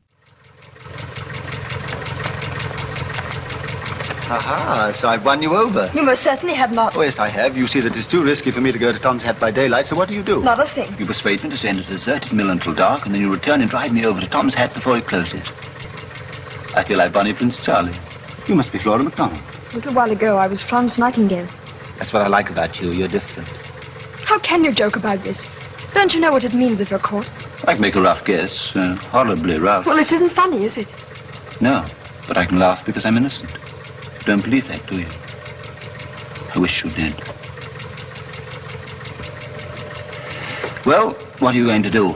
Aha, 4.29 4.94
so 4.96 5.10
I've 5.10 5.25
won 5.25 5.44
you 5.44 5.53
over. 5.53 5.91
You 5.94 6.01
most 6.01 6.24
certainly 6.24 6.55
have 6.55 6.72
not. 6.72 6.96
Oh, 6.96 7.01
yes, 7.01 7.20
I 7.20 7.27
have. 7.27 7.58
You 7.58 7.67
see 7.67 7.82
that 7.82 7.94
it's 7.94 8.08
too 8.08 8.24
risky 8.24 8.51
for 8.51 8.62
me 8.62 8.72
to 8.72 8.79
go 8.79 8.94
to 8.94 9.00
Tom's 9.00 9.22
Hat 9.22 9.38
by 9.38 9.51
daylight, 9.51 9.86
so 9.86 9.98
what 9.98 10.08
do 10.08 10.13
you 10.15 10.24
do? 10.24 10.41
Not 10.41 10.62
a 10.62 10.65
thing. 10.65 10.96
You 10.98 11.05
persuade 11.05 11.44
me 11.44 11.50
to 11.50 11.58
stay 11.58 11.72
in 11.72 11.79
a 11.79 11.84
deserted 11.84 12.32
mill 12.32 12.51
until 12.51 12.74
dark, 12.74 13.05
and 13.05 13.13
then 13.13 13.20
you 13.20 13.29
return 13.29 13.60
and 13.60 13.70
drive 13.70 13.91
me 13.91 14.05
over 14.05 14.22
to 14.22 14.27
Tom's 14.27 14.53
Hat 14.53 14.74
before 14.74 14.98
it 14.98 15.05
closes. 15.08 15.46
I 16.74 16.86
feel 16.86 17.00
like 17.00 17.12
Bonnie 17.12 17.34
Prince 17.34 17.58
Charlie. 17.58 18.00
You 18.48 18.55
must 18.55 18.72
be 18.72 18.79
Flora 18.79 19.03
MacDonald. 19.03 19.44
A 19.74 19.75
little 19.75 19.94
while 19.94 20.10
ago, 20.10 20.38
I 20.38 20.48
was 20.48 20.63
Florence 20.63 20.98
Nightingale. 20.98 21.50
That's 21.98 22.13
what 22.13 22.22
I 22.22 22.27
like 22.27 22.50
about 22.50 22.79
you. 22.79 22.91
You're 22.91 23.10
different. 23.10 23.50
How 24.25 24.39
can 24.39 24.63
you 24.63 24.72
joke 24.72 24.96
about 24.96 25.24
this? 25.24 25.46
Don't 25.94 26.13
you 26.13 26.20
know 26.20 26.32
what 26.32 26.44
it 26.44 26.53
means 26.53 26.82
if 26.82 26.89
you're 26.89 27.00
caught? 27.00 27.27
I 27.63 27.74
can 27.74 27.82
make 27.82 27.96
a 27.96 28.01
rough 28.01 28.25
guess. 28.25 28.75
Uh, 28.75 28.96
horribly 28.96 29.58
rough. 29.58 29.86
Well, 29.86 29.98
it 29.98 30.12
isn't 30.12 30.32
funny, 30.32 30.63
is 30.65 30.77
it? 30.77 30.88
No, 31.62 31.89
but 32.27 32.38
I 32.38 32.46
can 32.46 32.60
laugh 32.60 32.86
because 32.86 33.05
I'm 33.05 33.17
innocent. 33.17 33.51
You 33.51 34.25
don't 34.25 34.41
believe 34.41 34.67
that, 34.67 34.86
do 34.88 35.00
you? 35.00 35.08
I 36.53 36.60
wish 36.60 36.84
you 36.84 36.91
did. 36.91 37.13
Well, 40.86 41.13
what 41.39 41.55
are 41.55 41.58
you 41.58 41.65
going 41.65 41.84
to 41.84 41.89
do? 41.89 42.15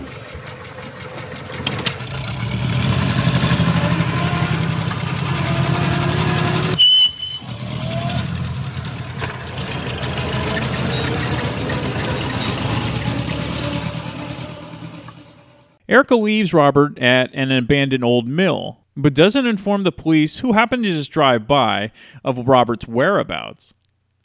Erica 15.90 16.16
leaves 16.16 16.54
Robert 16.54 17.00
at 17.00 17.34
an 17.34 17.52
abandoned 17.52 18.04
old 18.04 18.28
mill, 18.28 18.78
but 18.96 19.16
doesn't 19.16 19.48
inform 19.48 19.84
the 19.84 19.92
police, 19.92 20.38
who 20.38 20.54
happen 20.54 20.84
to 20.84 20.92
just 20.92 21.12
drive 21.12 21.48
by, 21.48 21.92
of 22.24 22.48
Robert's 22.48 22.88
whereabouts. 22.88 23.74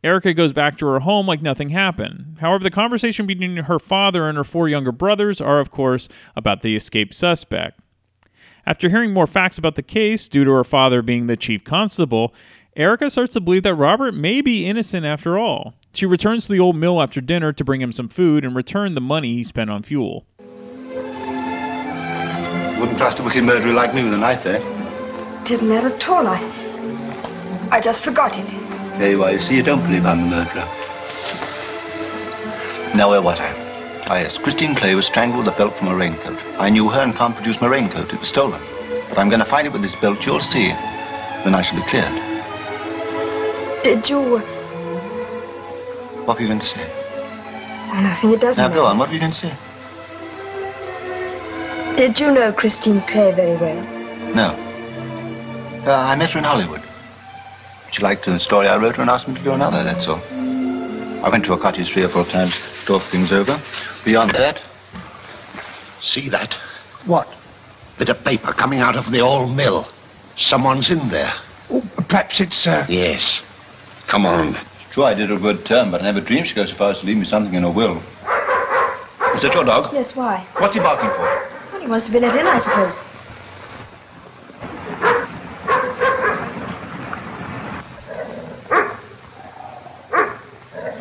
Erica 0.04 0.34
goes 0.34 0.52
back 0.52 0.76
to 0.76 0.86
her 0.86 1.00
home 1.00 1.26
like 1.26 1.40
nothing 1.40 1.70
happened. 1.70 2.36
However, 2.40 2.62
the 2.62 2.70
conversation 2.70 3.26
between 3.26 3.56
her 3.56 3.78
father 3.78 4.28
and 4.28 4.36
her 4.36 4.44
four 4.44 4.68
younger 4.68 4.92
brothers 4.92 5.40
are, 5.40 5.58
of 5.58 5.70
course, 5.70 6.06
about 6.36 6.60
the 6.60 6.76
escaped 6.76 7.14
suspect. 7.14 7.80
After 8.66 8.90
hearing 8.90 9.12
more 9.14 9.26
facts 9.26 9.56
about 9.56 9.76
the 9.76 9.82
case, 9.82 10.28
due 10.28 10.44
to 10.44 10.50
her 10.50 10.64
father 10.64 11.00
being 11.00 11.28
the 11.28 11.36
chief 11.36 11.64
constable, 11.64 12.34
Erica 12.76 13.08
starts 13.08 13.32
to 13.34 13.40
believe 13.40 13.62
that 13.62 13.74
Robert 13.74 14.12
may 14.12 14.42
be 14.42 14.66
innocent 14.66 15.06
after 15.06 15.38
all. 15.38 15.72
She 15.94 16.04
returns 16.04 16.44
to 16.44 16.52
the 16.52 16.60
old 16.60 16.76
mill 16.76 17.00
after 17.00 17.22
dinner 17.22 17.54
to 17.54 17.64
bring 17.64 17.80
him 17.80 17.92
some 17.92 18.10
food 18.10 18.44
and 18.44 18.54
return 18.54 18.94
the 18.94 19.00
money 19.00 19.32
he 19.32 19.44
spent 19.44 19.70
on 19.70 19.82
fuel. 19.82 20.26
Wouldn't 22.84 22.98
trust 22.98 23.18
a 23.18 23.22
wicked 23.22 23.44
murderer 23.44 23.72
like 23.72 23.94
me 23.94 24.04
with 24.04 24.12
a 24.12 24.18
knife, 24.18 24.44
eh? 24.44 24.60
It 25.40 25.50
isn't 25.52 25.70
that 25.70 25.86
at 25.86 26.06
all. 26.06 26.26
I. 26.28 26.38
I 27.70 27.80
just 27.80 28.04
forgot 28.04 28.38
it. 28.38 28.44
There 28.98 29.08
you 29.10 29.24
are. 29.24 29.32
You 29.32 29.40
see, 29.40 29.56
you 29.56 29.62
don't 29.62 29.80
believe 29.80 30.04
I'm 30.04 30.20
a 30.20 30.26
murderer. 30.26 30.68
Now, 32.94 33.08
where 33.08 33.22
was 33.22 33.40
I? 33.40 33.54
Ah, 34.06 34.18
yes. 34.18 34.36
Christine 34.36 34.74
Clay 34.74 34.94
was 34.94 35.06
strangled 35.06 35.46
with 35.46 35.54
a 35.54 35.56
belt 35.56 35.74
from 35.78 35.88
a 35.88 35.96
raincoat. 35.96 36.38
I 36.58 36.68
knew 36.68 36.90
her 36.90 37.00
and 37.00 37.16
can't 37.16 37.34
produce 37.34 37.58
my 37.58 37.68
raincoat. 37.68 38.12
It 38.12 38.18
was 38.20 38.28
stolen. 38.28 38.60
But 39.08 39.16
I'm 39.16 39.30
going 39.30 39.40
to 39.40 39.46
find 39.46 39.66
it 39.66 39.72
with 39.72 39.80
this 39.80 39.94
belt. 39.94 40.26
You'll 40.26 40.40
see. 40.40 40.68
Then 40.68 41.54
I 41.54 41.62
shall 41.62 41.80
be 41.82 41.88
cleared. 41.88 42.12
Did 43.82 44.10
you. 44.10 44.40
What 46.26 46.36
were 46.36 46.42
you 46.42 46.48
going 46.48 46.60
to 46.60 46.66
say? 46.66 46.86
Oh, 46.86 48.00
nothing. 48.02 48.34
It 48.34 48.42
doesn't 48.42 48.62
Now, 48.62 48.68
go 48.68 48.84
on. 48.84 48.98
What 48.98 49.08
were 49.08 49.14
you 49.14 49.20
going 49.20 49.32
to 49.32 49.38
say? 49.38 49.54
Did 51.96 52.18
you 52.18 52.30
know 52.30 52.52
Christine 52.52 53.00
Clay 53.02 53.32
very 53.32 53.56
well? 53.56 53.82
No. 54.34 54.48
Uh, 55.86 55.92
I 55.92 56.16
met 56.16 56.30
her 56.30 56.38
in 56.38 56.44
Hollywood. 56.44 56.82
She 57.92 58.02
liked 58.02 58.24
the 58.24 58.38
story 58.38 58.66
I 58.66 58.76
wrote 58.76 58.96
her 58.96 59.02
and 59.02 59.10
asked 59.10 59.28
me 59.28 59.34
to 59.34 59.42
do 59.42 59.52
another, 59.52 59.84
that's 59.84 60.08
all. 60.08 60.20
I 61.24 61.28
went 61.30 61.44
to 61.44 61.52
her 61.52 61.56
cottage 61.56 61.92
three 61.92 62.02
or 62.02 62.08
four 62.08 62.24
times 62.24 62.54
to 62.54 62.86
talk 62.86 63.02
things 63.04 63.32
over. 63.32 63.60
Beyond 64.04 64.32
that, 64.32 64.60
See 66.04 66.28
that? 66.28 66.52
What? 67.06 67.26
Bit 67.98 68.10
of 68.10 68.22
paper 68.24 68.52
coming 68.52 68.80
out 68.80 68.96
of 68.96 69.10
the 69.10 69.20
old 69.20 69.56
mill. 69.56 69.88
Someone's 70.36 70.90
in 70.90 71.08
there. 71.08 71.32
Oh, 71.70 71.80
perhaps 72.08 72.40
it's, 72.40 72.66
uh... 72.66 72.84
Yes. 72.90 73.40
Come 74.06 74.26
on. 74.26 74.58
True, 74.90 75.04
I 75.04 75.14
did 75.14 75.30
her 75.30 75.36
a 75.36 75.38
good 75.38 75.64
turn, 75.64 75.90
but 75.90 76.02
I 76.02 76.04
never 76.04 76.20
dreamed 76.20 76.46
she'd 76.48 76.56
go 76.56 76.66
so 76.66 76.74
far 76.74 76.90
as 76.90 77.00
to 77.00 77.06
leave 77.06 77.16
me 77.16 77.24
something 77.24 77.54
in 77.54 77.62
her 77.62 77.70
will. 77.70 78.02
Is 79.34 79.42
that 79.42 79.54
your 79.54 79.64
dog? 79.64 79.94
Yes, 79.94 80.14
why? 80.14 80.46
What's 80.58 80.74
he 80.74 80.80
barking 80.80 81.08
for? 81.10 81.53
Well, 81.84 81.88
he 81.88 81.90
wants 81.90 82.06
to 82.06 82.12
be 82.12 82.20
let 82.20 82.34
in, 82.34 82.46
I 82.46 82.58
suppose. 82.60 82.96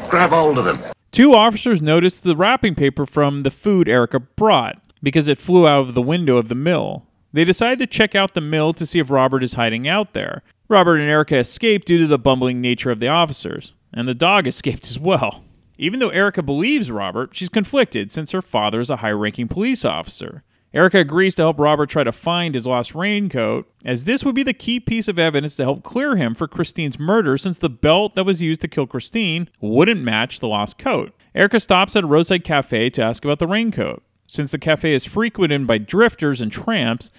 Grab 0.09 0.29
hold 0.31 0.57
of 0.57 0.65
him. 0.65 0.91
Two 1.11 1.33
officers 1.33 1.81
noticed 1.81 2.25
the 2.25 2.35
wrapping 2.35 2.75
paper 2.75 3.05
from 3.05 3.41
the 3.41 3.51
food 3.51 3.87
Erica 3.87 4.19
brought 4.19 4.81
because 5.01 5.29
it 5.29 5.37
flew 5.37 5.65
out 5.65 5.87
of 5.87 5.93
the 5.93 6.01
window 6.01 6.35
of 6.35 6.49
the 6.49 6.55
mill. 6.55 7.05
They 7.31 7.45
decide 7.45 7.79
to 7.79 7.87
check 7.87 8.13
out 8.13 8.33
the 8.33 8.41
mill 8.41 8.73
to 8.73 8.85
see 8.85 8.99
if 8.99 9.09
Robert 9.09 9.41
is 9.41 9.53
hiding 9.53 9.87
out 9.87 10.11
there. 10.11 10.43
Robert 10.67 10.97
and 10.97 11.09
Erica 11.09 11.37
escape 11.37 11.85
due 11.85 11.99
to 11.99 12.07
the 12.07 12.19
bumbling 12.19 12.59
nature 12.59 12.91
of 12.91 12.99
the 12.99 13.07
officers, 13.07 13.73
and 13.93 14.05
the 14.05 14.13
dog 14.13 14.47
escaped 14.47 14.91
as 14.91 14.99
well. 14.99 15.45
Even 15.77 16.01
though 16.01 16.09
Erica 16.09 16.43
believes 16.43 16.91
Robert, 16.91 17.33
she's 17.33 17.47
conflicted 17.47 18.11
since 18.11 18.31
her 18.31 18.41
father 18.41 18.81
is 18.81 18.89
a 18.89 18.97
high 18.97 19.11
ranking 19.11 19.47
police 19.47 19.85
officer. 19.85 20.43
Erica 20.73 20.97
agrees 20.97 21.35
to 21.35 21.43
help 21.43 21.59
Robert 21.59 21.89
try 21.89 22.03
to 22.03 22.11
find 22.11 22.55
his 22.55 22.65
lost 22.65 22.95
raincoat, 22.95 23.71
as 23.85 24.05
this 24.05 24.25
would 24.25 24.33
be 24.33 24.41
the 24.41 24.53
key 24.53 24.79
piece 24.79 25.07
of 25.07 25.19
evidence 25.19 25.55
to 25.57 25.63
help 25.63 25.83
clear 25.83 26.15
him 26.15 26.33
for 26.33 26.47
Christine's 26.47 26.97
murder 26.97 27.37
since 27.37 27.59
the 27.59 27.69
belt 27.69 28.15
that 28.15 28.23
was 28.23 28.41
used 28.41 28.61
to 28.61 28.67
kill 28.67 28.87
Christine 28.87 29.49
wouldn't 29.61 30.01
match 30.01 30.39
the 30.39 30.47
lost 30.47 30.79
coat. 30.79 31.13
Erica 31.35 31.59
stops 31.59 31.95
at 31.95 32.03
a 32.03 32.07
roadside 32.07 32.43
cafe 32.43 32.89
to 32.89 33.03
ask 33.03 33.23
about 33.23 33.37
the 33.37 33.45
raincoat. 33.45 34.01
Since 34.25 34.51
the 34.51 34.57
cafe 34.57 34.93
is 34.93 35.05
frequented 35.05 35.67
by 35.67 35.77
drifters 35.77 36.41
and 36.41 36.51
tramps, 36.51 37.11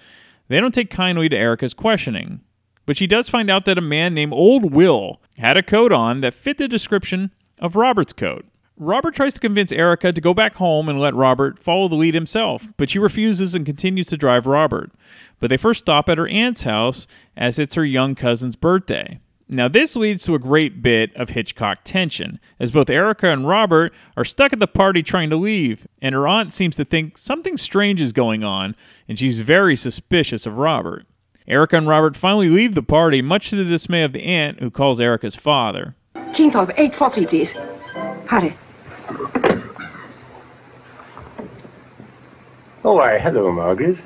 they 0.49 0.59
don't 0.59 0.73
take 0.73 0.89
kindly 0.89 1.29
to 1.29 1.37
Erica's 1.37 1.73
questioning. 1.73 2.41
But 2.85 2.97
she 2.97 3.07
does 3.07 3.29
find 3.29 3.49
out 3.49 3.63
that 3.65 3.77
a 3.77 3.81
man 3.81 4.13
named 4.13 4.33
Old 4.33 4.73
Will 4.73 5.21
had 5.37 5.55
a 5.55 5.63
coat 5.63 5.93
on 5.93 6.19
that 6.21 6.33
fit 6.33 6.57
the 6.57 6.67
description 6.67 7.31
of 7.59 7.77
Robert's 7.77 8.13
coat. 8.13 8.45
Robert 8.77 9.15
tries 9.15 9.35
to 9.35 9.39
convince 9.39 9.71
Erica 9.71 10.11
to 10.11 10.19
go 10.19 10.33
back 10.33 10.55
home 10.55 10.89
and 10.89 10.99
let 10.99 11.15
Robert 11.15 11.59
follow 11.59 11.87
the 11.87 11.95
lead 11.95 12.13
himself, 12.13 12.67
but 12.75 12.89
she 12.89 12.99
refuses 12.99 13.55
and 13.55 13.65
continues 13.65 14.07
to 14.07 14.17
drive 14.17 14.45
Robert. 14.45 14.91
But 15.39 15.49
they 15.49 15.55
first 15.55 15.79
stop 15.79 16.09
at 16.09 16.17
her 16.17 16.27
aunt's 16.27 16.63
house 16.63 17.07
as 17.37 17.57
it's 17.57 17.75
her 17.75 17.85
young 17.85 18.15
cousin's 18.15 18.57
birthday. 18.57 19.19
Now, 19.47 19.69
this 19.69 19.95
leads 19.95 20.23
to 20.23 20.35
a 20.35 20.39
great 20.39 20.81
bit 20.81 21.15
of 21.15 21.29
Hitchcock 21.29 21.79
tension, 21.85 22.39
as 22.59 22.71
both 22.71 22.89
Erica 22.89 23.29
and 23.29 23.47
Robert 23.47 23.93
are 24.17 24.25
stuck 24.25 24.51
at 24.51 24.59
the 24.59 24.67
party 24.67 25.03
trying 25.03 25.29
to 25.29 25.37
leave, 25.37 25.87
and 26.01 26.13
her 26.13 26.27
aunt 26.27 26.51
seems 26.51 26.75
to 26.75 26.83
think 26.83 27.17
something 27.17 27.55
strange 27.55 28.01
is 28.01 28.11
going 28.11 28.43
on, 28.43 28.75
and 29.07 29.17
she's 29.17 29.39
very 29.39 29.75
suspicious 29.75 30.45
of 30.45 30.57
Robert. 30.57 31.05
Erica 31.47 31.77
and 31.77 31.87
Robert 31.87 32.17
finally 32.17 32.49
leave 32.49 32.73
the 32.75 32.83
party, 32.83 33.21
much 33.21 33.51
to 33.51 33.55
the 33.55 33.63
dismay 33.63 34.03
of 34.03 34.13
the 34.13 34.23
aunt, 34.23 34.59
who 34.59 34.71
calls 34.71 34.99
Erica's 34.99 35.35
father. 35.35 35.95
Kingtolf, 36.33 36.73
840, 36.75 37.27
please. 37.27 37.51
Hurry. 38.27 38.57
Oh, 42.83 42.93
why, 42.93 43.17
hello, 43.17 43.51
Margaret. 43.51 43.97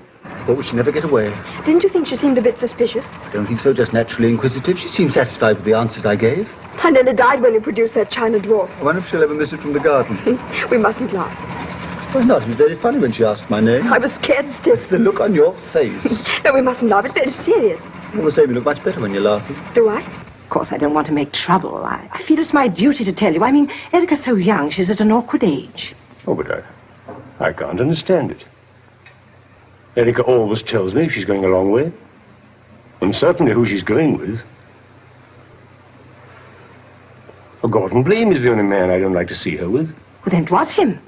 Thought 0.46 0.64
she'd 0.64 0.76
never 0.76 0.92
get 0.92 1.04
away. 1.04 1.36
Didn't 1.66 1.84
you 1.84 1.90
think 1.90 2.08
she 2.08 2.16
seemed 2.16 2.38
a 2.38 2.42
bit 2.42 2.58
suspicious? 2.58 3.12
I 3.12 3.34
don't 3.34 3.46
think 3.46 3.60
so, 3.60 3.74
just 3.74 3.94
naturally 3.94 4.30
inquisitive. 4.30 4.80
She 4.80 4.88
seemed 4.88 5.14
satisfied 5.14 5.58
with 5.58 5.66
the 5.66 5.74
answers 5.74 6.06
I 6.06 6.16
gave. 6.16 6.50
I 6.82 6.90
nearly 6.90 7.14
died 7.14 7.42
when 7.42 7.54
you 7.54 7.62
produced 7.62 7.96
that 7.96 8.10
china 8.10 8.40
dwarf. 8.40 8.70
I 8.80 8.84
wonder 8.84 9.02
if 9.02 9.10
she'll 9.10 9.22
ever 9.22 9.34
miss 9.34 9.52
it 9.52 9.60
from 9.60 9.74
the 9.74 9.80
garden. 9.80 10.18
we 10.72 10.78
mustn't 10.78 11.12
laugh. 11.12 11.36
Why 12.16 12.24
not? 12.24 12.42
It 12.44 12.48
was 12.48 12.56
very 12.56 12.76
funny 12.78 13.00
when 13.00 13.12
she 13.12 13.24
asked 13.24 13.50
my 13.50 13.60
name. 13.60 13.86
I 13.88 13.98
was 13.98 14.14
scared 14.14 14.50
stiff. 14.50 14.90
The 14.90 14.98
look 14.98 15.20
on 15.20 15.36
your 15.36 15.56
face. 15.74 16.26
no, 16.44 16.54
we 16.54 16.62
mustn't 16.62 16.90
laugh. 16.90 17.06
It's 17.06 17.14
very 17.14 17.30
serious. 17.30 17.82
All 18.16 18.24
the 18.24 18.32
same, 18.32 18.50
you 18.50 18.56
look 18.56 18.66
much 18.66 18.84
better 18.84 19.02
when 19.02 19.12
you're 19.14 19.22
laughing. 19.22 19.56
Do 19.76 19.90
I? 19.90 20.29
Of 20.50 20.54
course, 20.54 20.72
I 20.72 20.78
don't 20.80 20.96
want 20.96 21.06
to 21.06 21.14
make 21.14 21.32
trouble. 21.32 21.76
I, 21.86 22.10
I 22.12 22.24
feel 22.24 22.40
it's 22.40 22.54
my 22.54 22.68
duty 22.68 23.06
to 23.06 23.14
tell 23.14 23.32
you. 23.32 23.44
I 23.44 23.52
mean, 23.52 23.72
Erica's 23.94 24.24
so 24.24 24.34
young. 24.34 24.72
She's 24.72 24.90
at 24.90 25.00
an 25.00 25.12
awkward 25.12 25.44
age. 25.44 25.94
Oh, 26.26 26.34
but 26.34 26.50
I, 26.50 26.64
I 27.50 27.54
can't 27.54 27.80
understand 27.80 28.32
it. 28.32 28.44
Erica 29.96 30.24
always 30.24 30.64
tells 30.64 30.96
me 30.96 31.04
if 31.04 31.12
she's 31.14 31.26
going 31.26 31.46
a 31.46 31.50
long 31.50 31.70
way. 31.70 31.92
And 33.00 33.16
certainly 33.16 33.52
who 33.52 33.68
she's 33.68 33.84
going 33.84 34.18
with. 34.18 34.42
Oh, 37.64 37.68
Gordon 37.68 38.02
Blame 38.02 38.32
is 38.32 38.42
the 38.42 38.50
only 38.50 38.64
man 38.64 38.90
I 38.90 38.98
don't 38.98 39.14
like 39.14 39.28
to 39.28 39.36
see 39.36 39.56
her 39.58 39.70
with. 39.70 39.86
Well, 40.26 40.32
then 40.32 40.46
it 40.46 40.52
was 40.52 40.72
him. 40.72 41.00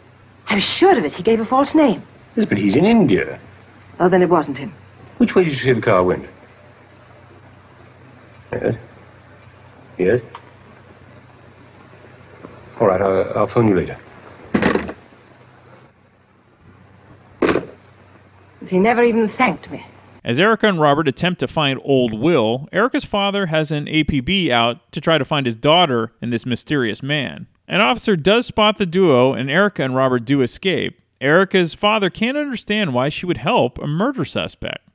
I 0.50 0.54
was 0.54 0.64
sure 0.64 0.96
of 0.96 1.04
it. 1.04 1.14
He 1.14 1.24
gave 1.24 1.40
a 1.40 1.46
false 1.46 1.74
name. 1.74 2.04
Yes, 2.36 2.46
but 2.46 2.60
he's 2.60 2.76
in 2.76 2.86
India. 2.86 3.40
Oh, 4.00 4.08
then 4.08 4.22
it 4.22 4.30
wasn't 4.30 4.60
him. 4.60 4.72
Which 5.18 5.34
way 5.34 5.46
did 5.46 5.50
you 5.54 5.56
say 5.56 5.74
the 5.74 5.82
car 5.82 6.04
went? 6.04 6.28
Yes. 8.52 8.76
Yes. 10.02 10.22
All 12.80 12.88
right, 12.88 13.00
I'll, 13.00 13.38
I'll 13.38 13.48
phone 13.48 13.68
you 13.68 13.76
later. 13.76 13.98
He 18.68 18.80
never 18.80 19.04
even 19.04 19.28
thanked 19.28 19.70
me. 19.70 19.86
As 20.24 20.40
Erica 20.40 20.68
and 20.68 20.80
Robert 20.80 21.08
attempt 21.08 21.40
to 21.42 21.48
find 21.48 21.80
old 21.84 22.20
Will, 22.20 22.68
Erica's 22.72 23.04
father 23.04 23.48
has 23.48 23.72
an 23.72 23.86
APB 23.86 24.50
out 24.50 24.92
to 24.92 25.02
try 25.02 25.18
to 25.18 25.26
find 25.26 25.46
his 25.46 25.56
daughter 25.56 26.14
and 26.22 26.34
this 26.34 26.46
mysterious 26.46 27.04
man. 27.04 27.48
An 27.68 27.82
officer 27.82 28.16
does 28.16 28.48
spot 28.48 28.78
the 28.78 28.86
duo, 28.88 29.34
and 29.34 29.52
Erica 29.52 29.84
and 29.84 29.96
Robert 29.96 30.26
do 30.26 30.42
escape. 30.42 31.00
Erica's 31.20 31.76
father 31.76 32.10
can't 32.10 32.38
understand 32.38 32.94
why 32.94 33.10
she 33.10 33.28
would 33.28 33.38
help 33.38 33.78
a 33.78 33.88
murder 33.88 34.26
suspect. 34.26 34.88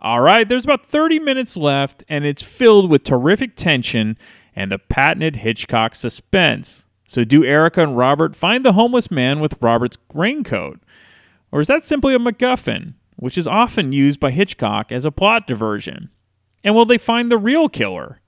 All 0.00 0.20
right, 0.20 0.46
there's 0.46 0.64
about 0.64 0.84
30 0.84 1.18
minutes 1.18 1.56
left, 1.56 2.04
and 2.08 2.26
it's 2.26 2.42
filled 2.42 2.90
with 2.90 3.04
terrific 3.04 3.56
tension 3.56 4.18
and 4.54 4.70
the 4.70 4.78
patented 4.78 5.36
Hitchcock 5.36 5.94
suspense. 5.94 6.86
So, 7.06 7.24
do 7.24 7.44
Erica 7.44 7.82
and 7.82 7.96
Robert 7.96 8.34
find 8.34 8.64
the 8.64 8.72
homeless 8.72 9.10
man 9.10 9.40
with 9.40 9.60
Robert's 9.60 9.98
raincoat? 10.12 10.80
Or 11.52 11.60
is 11.60 11.68
that 11.68 11.84
simply 11.84 12.14
a 12.14 12.18
MacGuffin, 12.18 12.94
which 13.16 13.38
is 13.38 13.46
often 13.46 13.92
used 13.92 14.18
by 14.18 14.30
Hitchcock 14.30 14.90
as 14.90 15.04
a 15.04 15.12
plot 15.12 15.46
diversion? 15.46 16.10
And 16.64 16.74
will 16.74 16.86
they 16.86 16.98
find 16.98 17.30
the 17.30 17.38
real 17.38 17.68
killer? 17.68 18.20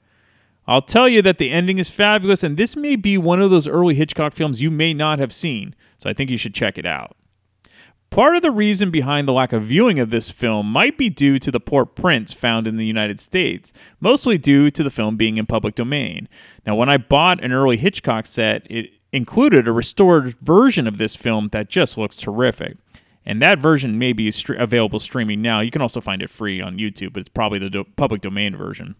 I'll 0.68 0.83
tell 0.83 1.09
you 1.09 1.23
that 1.23 1.38
the 1.38 1.50
ending 1.50 1.78
is 1.78 1.88
fabulous, 1.88 2.42
and 2.42 2.56
this 2.56 2.76
may 2.76 2.97
be 2.97 3.16
one 3.16 3.40
of 3.40 3.50
those 3.50 3.68
early 3.68 3.95
Hitchcock 3.95 4.33
films 4.33 4.62
you 4.62 4.71
may 4.71 4.92
not 4.92 5.18
have 5.18 5.33
seen, 5.33 5.75
so 5.97 6.11
I 6.11 6.12
think 6.12 6.28
you 6.28 6.37
should 6.37 6.54
check 6.54 6.76
it 6.76 6.87
out. 6.87 7.15
Part 8.10 8.36
of 8.36 8.42
the 8.42 8.50
reason 8.50 8.90
behind 8.90 9.28
the 9.28 9.32
lack 9.32 9.52
of 9.52 9.64
viewing 9.64 9.98
of 9.98 10.10
this 10.10 10.30
film 10.30 10.70
might 10.70 10.96
be 10.96 11.10
due 11.10 11.38
to 11.38 11.50
the 11.50 11.60
poor 11.60 11.84
prints 11.84 12.32
found 12.32 12.66
in 12.66 12.76
the 12.76 12.86
United 12.86 13.20
States, 13.20 13.72
mostly 14.00 14.38
due 14.38 14.70
to 14.70 14.82
the 14.82 14.90
film 14.90 15.16
being 15.16 15.36
in 15.36 15.46
public 15.46 15.75
domain. 15.75 16.28
Now, 16.66 16.76
when 16.76 16.88
I 16.88 16.96
bought 16.96 17.44
an 17.44 17.52
early 17.52 17.76
Hitchcock 17.76 18.25
set, 18.25 18.66
it 18.70 18.90
included 19.12 19.68
a 19.68 19.72
restored 19.72 20.34
version 20.40 20.86
of 20.86 20.98
this 20.98 21.14
film 21.14 21.48
that 21.52 21.68
just 21.68 21.98
looks 21.98 22.16
terrific. 22.16 22.76
And 23.26 23.42
that 23.42 23.58
version 23.58 23.98
may 23.98 24.12
be 24.12 24.30
st- 24.30 24.60
available 24.60 25.00
streaming 25.00 25.42
now. 25.42 25.60
You 25.60 25.70
can 25.70 25.82
also 25.82 26.00
find 26.00 26.22
it 26.22 26.30
free 26.30 26.60
on 26.60 26.78
YouTube, 26.78 27.12
but 27.12 27.20
it's 27.20 27.28
probably 27.28 27.58
the 27.58 27.70
do- 27.70 27.84
public 27.96 28.20
domain 28.22 28.56
version. 28.56 28.94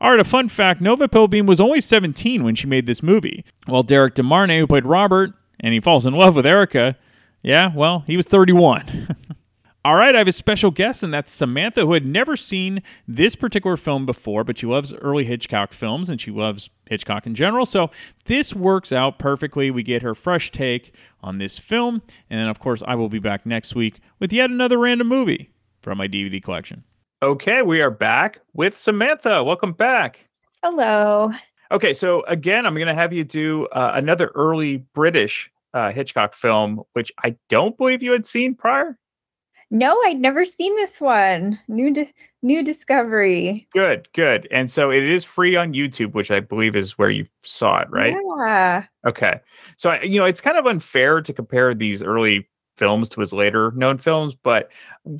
All 0.00 0.10
right, 0.10 0.20
a 0.20 0.24
fun 0.24 0.48
fact 0.48 0.80
Nova 0.80 1.08
Pilbeam 1.08 1.46
was 1.46 1.60
only 1.60 1.80
17 1.80 2.42
when 2.42 2.56
she 2.56 2.66
made 2.66 2.86
this 2.86 3.02
movie, 3.02 3.44
while 3.66 3.84
Derrick 3.84 4.14
De 4.14 4.22
Marney, 4.22 4.58
who 4.58 4.66
played 4.66 4.84
Robert, 4.84 5.32
and 5.60 5.72
he 5.72 5.80
falls 5.80 6.04
in 6.04 6.14
love 6.14 6.34
with 6.34 6.44
Erica, 6.44 6.96
yeah, 7.44 7.70
well, 7.74 8.02
he 8.06 8.16
was 8.16 8.26
31. 8.26 9.16
All 9.86 9.96
right, 9.96 10.14
I 10.14 10.18
have 10.18 10.28
a 10.28 10.32
special 10.32 10.70
guest, 10.70 11.02
and 11.02 11.12
that's 11.12 11.30
Samantha, 11.30 11.82
who 11.82 11.92
had 11.92 12.06
never 12.06 12.38
seen 12.38 12.82
this 13.06 13.36
particular 13.36 13.76
film 13.76 14.06
before, 14.06 14.42
but 14.42 14.56
she 14.56 14.66
loves 14.66 14.94
early 14.94 15.24
Hitchcock 15.24 15.74
films 15.74 16.08
and 16.08 16.18
she 16.18 16.30
loves 16.30 16.70
Hitchcock 16.86 17.26
in 17.26 17.34
general. 17.34 17.66
So 17.66 17.90
this 18.24 18.54
works 18.54 18.92
out 18.92 19.18
perfectly. 19.18 19.70
We 19.70 19.82
get 19.82 20.00
her 20.00 20.14
fresh 20.14 20.50
take 20.52 20.94
on 21.22 21.36
this 21.36 21.58
film. 21.58 22.00
And 22.30 22.40
then, 22.40 22.48
of 22.48 22.60
course, 22.60 22.82
I 22.86 22.94
will 22.94 23.10
be 23.10 23.18
back 23.18 23.44
next 23.44 23.74
week 23.74 24.00
with 24.18 24.32
yet 24.32 24.48
another 24.48 24.78
random 24.78 25.08
movie 25.08 25.50
from 25.82 25.98
my 25.98 26.08
DVD 26.08 26.42
collection. 26.42 26.82
Okay, 27.22 27.60
we 27.60 27.82
are 27.82 27.90
back 27.90 28.40
with 28.54 28.74
Samantha. 28.74 29.44
Welcome 29.44 29.72
back. 29.72 30.26
Hello. 30.62 31.30
Okay, 31.70 31.92
so 31.92 32.22
again, 32.24 32.64
I'm 32.64 32.74
going 32.74 32.86
to 32.86 32.94
have 32.94 33.12
you 33.12 33.22
do 33.22 33.66
uh, 33.66 33.92
another 33.94 34.30
early 34.34 34.78
British 34.94 35.50
uh, 35.74 35.92
Hitchcock 35.92 36.34
film, 36.34 36.80
which 36.94 37.12
I 37.22 37.36
don't 37.50 37.76
believe 37.76 38.02
you 38.02 38.12
had 38.12 38.24
seen 38.24 38.54
prior. 38.54 38.98
No, 39.70 39.98
I'd 40.06 40.20
never 40.20 40.44
seen 40.44 40.74
this 40.76 41.00
one. 41.00 41.58
New 41.68 41.92
di- 41.92 42.12
new 42.42 42.62
discovery. 42.62 43.66
Good, 43.74 44.08
good. 44.14 44.46
And 44.50 44.70
so 44.70 44.90
it 44.90 45.02
is 45.02 45.24
free 45.24 45.56
on 45.56 45.72
YouTube, 45.72 46.12
which 46.12 46.30
I 46.30 46.40
believe 46.40 46.76
is 46.76 46.96
where 46.96 47.10
you 47.10 47.26
saw 47.42 47.80
it, 47.80 47.88
right? 47.90 48.14
Yeah. 48.38 48.84
Okay. 49.06 49.40
So 49.76 49.90
I- 49.90 50.02
you 50.02 50.18
know, 50.20 50.26
it's 50.26 50.40
kind 50.40 50.56
of 50.56 50.66
unfair 50.66 51.20
to 51.22 51.32
compare 51.32 51.74
these 51.74 52.02
early 52.02 52.48
films 52.76 53.08
to 53.08 53.20
his 53.20 53.32
later 53.32 53.72
known 53.76 53.98
films, 53.98 54.34
but 54.34 54.70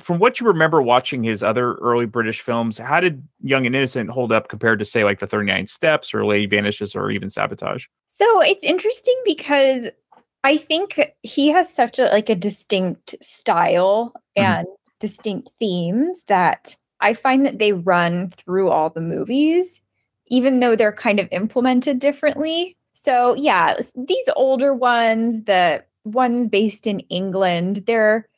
from 0.01 0.19
what 0.19 0.39
you 0.41 0.47
remember 0.47 0.81
watching 0.81 1.23
his 1.23 1.41
other 1.41 1.75
early 1.75 2.05
British 2.05 2.41
films, 2.41 2.77
how 2.77 2.99
did 2.99 3.25
Young 3.41 3.65
and 3.65 3.73
Innocent 3.75 4.09
hold 4.09 4.31
up 4.33 4.49
compared 4.49 4.77
to 4.79 4.85
say 4.85 5.03
like 5.05 5.19
The 5.19 5.27
39 5.27 5.67
Steps 5.67 6.13
or 6.13 6.25
Lady 6.25 6.45
Vanishes 6.47 6.95
or 6.95 7.11
even 7.11 7.29
Sabotage? 7.29 7.85
So 8.07 8.41
it's 8.41 8.63
interesting 8.63 9.15
because 9.25 9.87
I 10.45 10.57
think 10.57 11.01
he 11.23 11.49
has 11.49 11.73
such 11.73 11.97
a 11.97 12.03
like 12.03 12.29
a 12.29 12.35
distinct 12.35 13.15
style 13.19 14.13
mm-hmm. 14.37 14.43
and 14.43 14.67
distinct 14.99 15.49
themes 15.59 16.21
that 16.27 16.77
I 17.01 17.15
find 17.15 17.43
that 17.47 17.57
they 17.57 17.73
run 17.73 18.31
through 18.37 18.69
all 18.69 18.91
the 18.91 19.01
movies, 19.01 19.81
even 20.27 20.59
though 20.59 20.75
they're 20.75 20.93
kind 20.93 21.19
of 21.19 21.27
implemented 21.31 21.97
differently. 21.97 22.77
So 22.93 23.33
yeah, 23.33 23.77
these 23.95 24.29
older 24.35 24.71
ones, 24.71 25.45
the 25.45 25.83
ones 26.03 26.47
based 26.47 26.85
in 26.85 26.99
England, 27.01 27.83
they're 27.87 28.29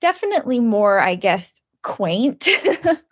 definitely 0.00 0.58
more, 0.58 0.98
I 0.98 1.14
guess, 1.14 1.54
quaint. 1.82 2.48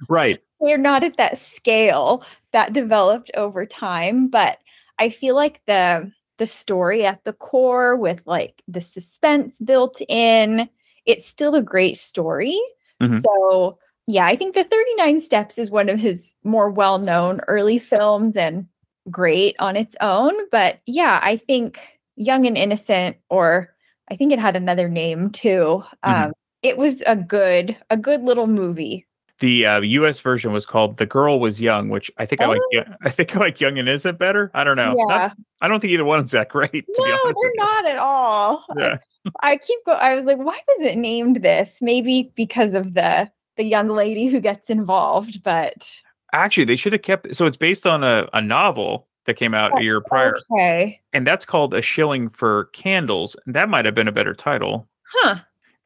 Right. 0.09 0.41
they're 0.61 0.77
not 0.77 1.05
at 1.05 1.19
that 1.19 1.39
scale 1.39 2.25
that 2.53 2.73
developed 2.73 3.31
over 3.37 3.65
time, 3.65 4.27
but 4.27 4.59
I 4.99 5.11
feel 5.11 5.37
like 5.37 5.61
the 5.69 6.11
the 6.41 6.47
story 6.49 7.07
at 7.07 7.23
the 7.25 7.35
core 7.35 7.95
with 7.97 8.23
like 8.27 8.65
the 8.69 8.81
suspense 8.83 9.61
built 9.61 10.03
in, 10.09 10.69
it's 11.07 11.27
still 11.29 11.55
a 11.55 11.63
great 11.63 11.99
story. 11.99 12.59
Mhm. 13.03 13.23
So, 13.23 13.79
yeah, 14.09 14.27
I 14.27 14.37
think 14.37 14.55
the 14.57 14.65
39 14.65 15.21
Steps 15.21 15.59
is 15.59 15.71
one 15.71 15.89
of 15.89 16.01
his 16.01 16.33
more 16.45 16.71
well-known 16.71 17.41
early 17.49 17.79
films 17.79 18.37
and 18.37 18.67
great 19.11 19.57
on 19.61 19.77
its 19.77 19.97
own, 20.01 20.35
but 20.51 20.81
yeah, 20.87 21.21
I 21.23 21.37
think 21.39 21.81
Young 22.17 22.47
and 22.47 22.59
Innocent 22.59 23.17
or 23.31 23.75
I 24.11 24.17
think 24.17 24.33
it 24.33 24.41
had 24.41 24.57
another 24.57 24.89
name 24.89 25.31
too. 25.31 25.85
Mhm. 26.05 26.25
Um 26.27 26.33
it 26.63 26.77
was 26.77 27.03
a 27.07 27.17
good 27.17 27.77
a 27.91 27.97
good 27.97 28.23
little 28.23 28.47
movie. 28.49 29.07
The 29.41 29.65
uh, 29.67 29.81
U.S. 29.81 30.21
version 30.21 30.53
was 30.53 30.67
called 30.67 30.99
"The 30.99 31.07
Girl 31.07 31.41
Was 31.41 31.61
Young," 31.61 31.89
which 31.89 32.11
I 32.19 32.27
think 32.27 32.41
I 32.43 32.47
like. 32.47 32.61
Oh. 32.75 32.83
I 33.03 33.09
think 33.11 33.35
I 33.35 33.41
like 33.41 33.61
"Young 33.61 33.79
and 33.79 33.89
Innocent" 33.89 34.19
better. 34.19 34.51
I 34.55 34.65
don't 34.65 34.77
know. 34.77 34.93
Not- 34.95 35.09
Yeah. 35.09 35.31
I 35.63 35.69
don't 35.69 35.81
think 35.81 35.93
either 35.93 36.05
one's 36.05 36.31
that 36.31 36.49
great. 36.51 36.85
No, 36.97 37.05
they're 37.25 37.53
not 37.57 37.87
at 37.87 37.99
all. 37.99 38.65
Yeah. 38.79 38.99
I 39.43 39.57
keep 39.57 39.79
go 39.85 39.93
I 39.93 40.15
was 40.15 40.25
like, 40.25 40.39
why 40.39 40.59
was 40.69 40.81
it 40.83 40.97
named 40.97 41.37
this? 41.43 41.81
Maybe 41.83 42.33
because 42.37 42.73
of 42.75 42.95
the 42.95 43.31
the 43.57 43.65
young 43.65 43.89
lady 43.89 44.27
who 44.27 44.41
gets 44.41 44.71
involved, 44.71 45.43
but 45.43 45.91
Actually, 46.33 46.65
they 46.65 46.77
should 46.77 46.93
have 46.93 47.03
kept. 47.03 47.35
So 47.35 47.45
it's 47.47 47.57
based 47.57 47.87
on 47.87 48.05
a, 48.05 48.29
a 48.33 48.41
novel 48.41 49.09
that 49.27 49.35
came 49.35 49.53
out 49.53 49.79
a 49.79 49.83
year 49.83 50.01
prior, 50.01 50.37
okay. 50.53 51.01
and 51.13 51.27
that's 51.27 51.45
called 51.45 51.75
"A 51.75 51.83
Shilling 51.83 52.29
for 52.29 52.67
Candles." 52.73 53.35
And 53.47 53.55
that 53.57 53.69
might 53.69 53.85
have 53.85 53.95
been 53.97 54.07
a 54.09 54.13
better 54.13 54.33
title, 54.35 54.89
Huh. 55.15 55.37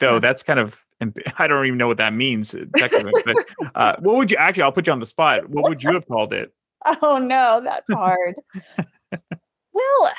though. 0.00 0.18
That's 0.20 0.42
kind 0.42 0.60
of. 0.60 0.83
Amb- 1.02 1.20
I 1.38 1.46
don't 1.46 1.66
even 1.66 1.78
know 1.78 1.88
what 1.88 1.96
that 1.98 2.12
means 2.14 2.54
uh, 2.54 2.64
technically. 2.76 3.22
but 3.24 3.36
uh, 3.74 3.96
what 4.00 4.16
would 4.16 4.30
you 4.30 4.36
actually? 4.36 4.62
I'll 4.64 4.72
put 4.72 4.86
you 4.86 4.92
on 4.92 5.00
the 5.00 5.06
spot. 5.06 5.48
What 5.50 5.64
would 5.68 5.82
you 5.82 5.92
have 5.92 6.06
called 6.06 6.32
it? 6.32 6.52
Oh 7.02 7.18
no, 7.18 7.60
that's 7.64 7.90
hard. 7.92 8.34
well, 9.72 10.12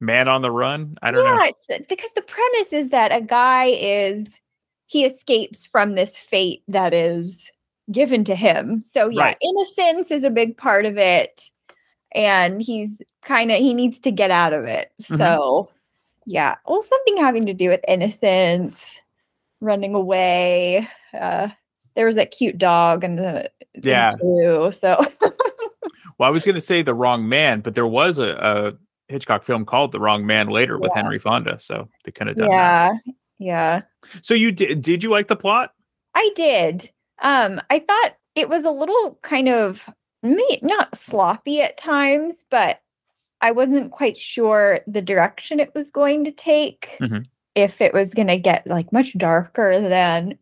Man 0.00 0.28
on 0.28 0.40
the 0.42 0.50
Run? 0.50 0.96
I 1.02 1.10
don't 1.10 1.24
yeah, 1.24 1.34
know. 1.36 1.52
it's 1.68 1.86
because 1.88 2.12
the 2.14 2.22
premise 2.22 2.72
is 2.72 2.88
that 2.88 3.12
a 3.12 3.20
guy 3.20 3.66
is 3.66 4.26
he 4.86 5.04
escapes 5.04 5.66
from 5.66 5.94
this 5.94 6.16
fate 6.16 6.62
that 6.68 6.94
is 6.94 7.36
given 7.92 8.24
to 8.24 8.34
him. 8.34 8.80
So 8.80 9.08
yeah, 9.08 9.22
Right. 9.22 9.36
innocence 9.42 10.10
is 10.10 10.24
a 10.24 10.30
big 10.30 10.56
part 10.56 10.86
of 10.86 10.96
it. 10.96 11.42
And 12.12 12.60
he's 12.62 12.90
kind 13.22 13.52
of 13.52 13.58
he 13.58 13.74
needs 13.74 13.98
to 14.00 14.10
get 14.10 14.30
out 14.30 14.52
of 14.52 14.64
it. 14.64 14.90
Mhm. 15.02 15.18
So 15.18 15.70
yeah. 16.26 16.56
Well, 16.66 16.82
something 16.82 17.18
having 17.18 17.46
to 17.46 17.54
do 17.54 17.68
with 17.68 17.80
innocence. 17.86 18.94
Running 19.60 19.94
away. 19.94 20.88
Uh, 21.12 21.48
there 21.96 22.06
was 22.06 22.14
that 22.16 22.30
cute 22.30 22.58
dog 22.58 23.04
and 23.04 23.18
the 23.18 23.50
Yeah. 23.82 24.10
two, 24.20 24.70
so 24.70 25.02
Well, 26.18 26.28
I 26.28 26.30
was 26.30 26.44
going 26.44 26.54
to 26.54 26.60
say 26.60 26.82
The 26.82 26.94
Wrong 26.94 27.28
Man, 27.28 27.60
but 27.60 27.74
there 27.74 27.86
was 27.86 28.18
a, 28.18 28.28
a 28.36 28.72
Hitchcock 29.12 29.42
film 29.42 29.64
called 29.64 29.92
The 29.92 30.00
Wrong 30.00 30.26
Man 30.26 30.48
later 30.48 30.78
with 30.78 30.92
Yeah. 30.94 31.02
Henry 31.02 31.18
Fonda, 31.18 31.58
so 31.60 31.86
they 32.04 32.12
kind 32.12 32.28
of 32.30 32.36
done 32.36 32.50
that. 32.50 32.92
yeah, 33.06 33.12
yeah. 33.38 33.82
So 34.22 34.34
you 34.34 34.52
did? 34.52 34.82
Did 34.82 35.02
you 35.02 35.10
like 35.10 35.28
the 35.28 35.36
plot? 35.36 35.72
I 36.14 36.30
did. 36.36 36.90
Um, 37.22 37.60
I 37.70 37.78
thought 37.80 38.16
it 38.34 38.48
was 38.48 38.64
a 38.64 38.70
little 38.70 39.18
kind 39.22 39.48
of 39.48 39.88
me 40.22 40.58
not 40.62 40.94
sloppy 40.96 41.60
at 41.62 41.76
times, 41.78 42.44
but 42.50 42.80
I 43.40 43.50
wasn't 43.52 43.90
quite 43.90 44.18
sure 44.18 44.80
the 44.86 45.00
direction 45.02 45.58
it 45.60 45.74
was 45.74 45.88
going 45.90 46.24
to 46.24 46.30
take. 46.30 46.96
Mhm. 47.00 47.24
If 47.54 47.80
it 47.80 47.92
was 47.92 48.14
going 48.14 48.28
to 48.28 48.38
get 48.38 48.66
like 48.66 48.92
much 48.92 49.16
darker 49.18 49.80
than 49.80 50.38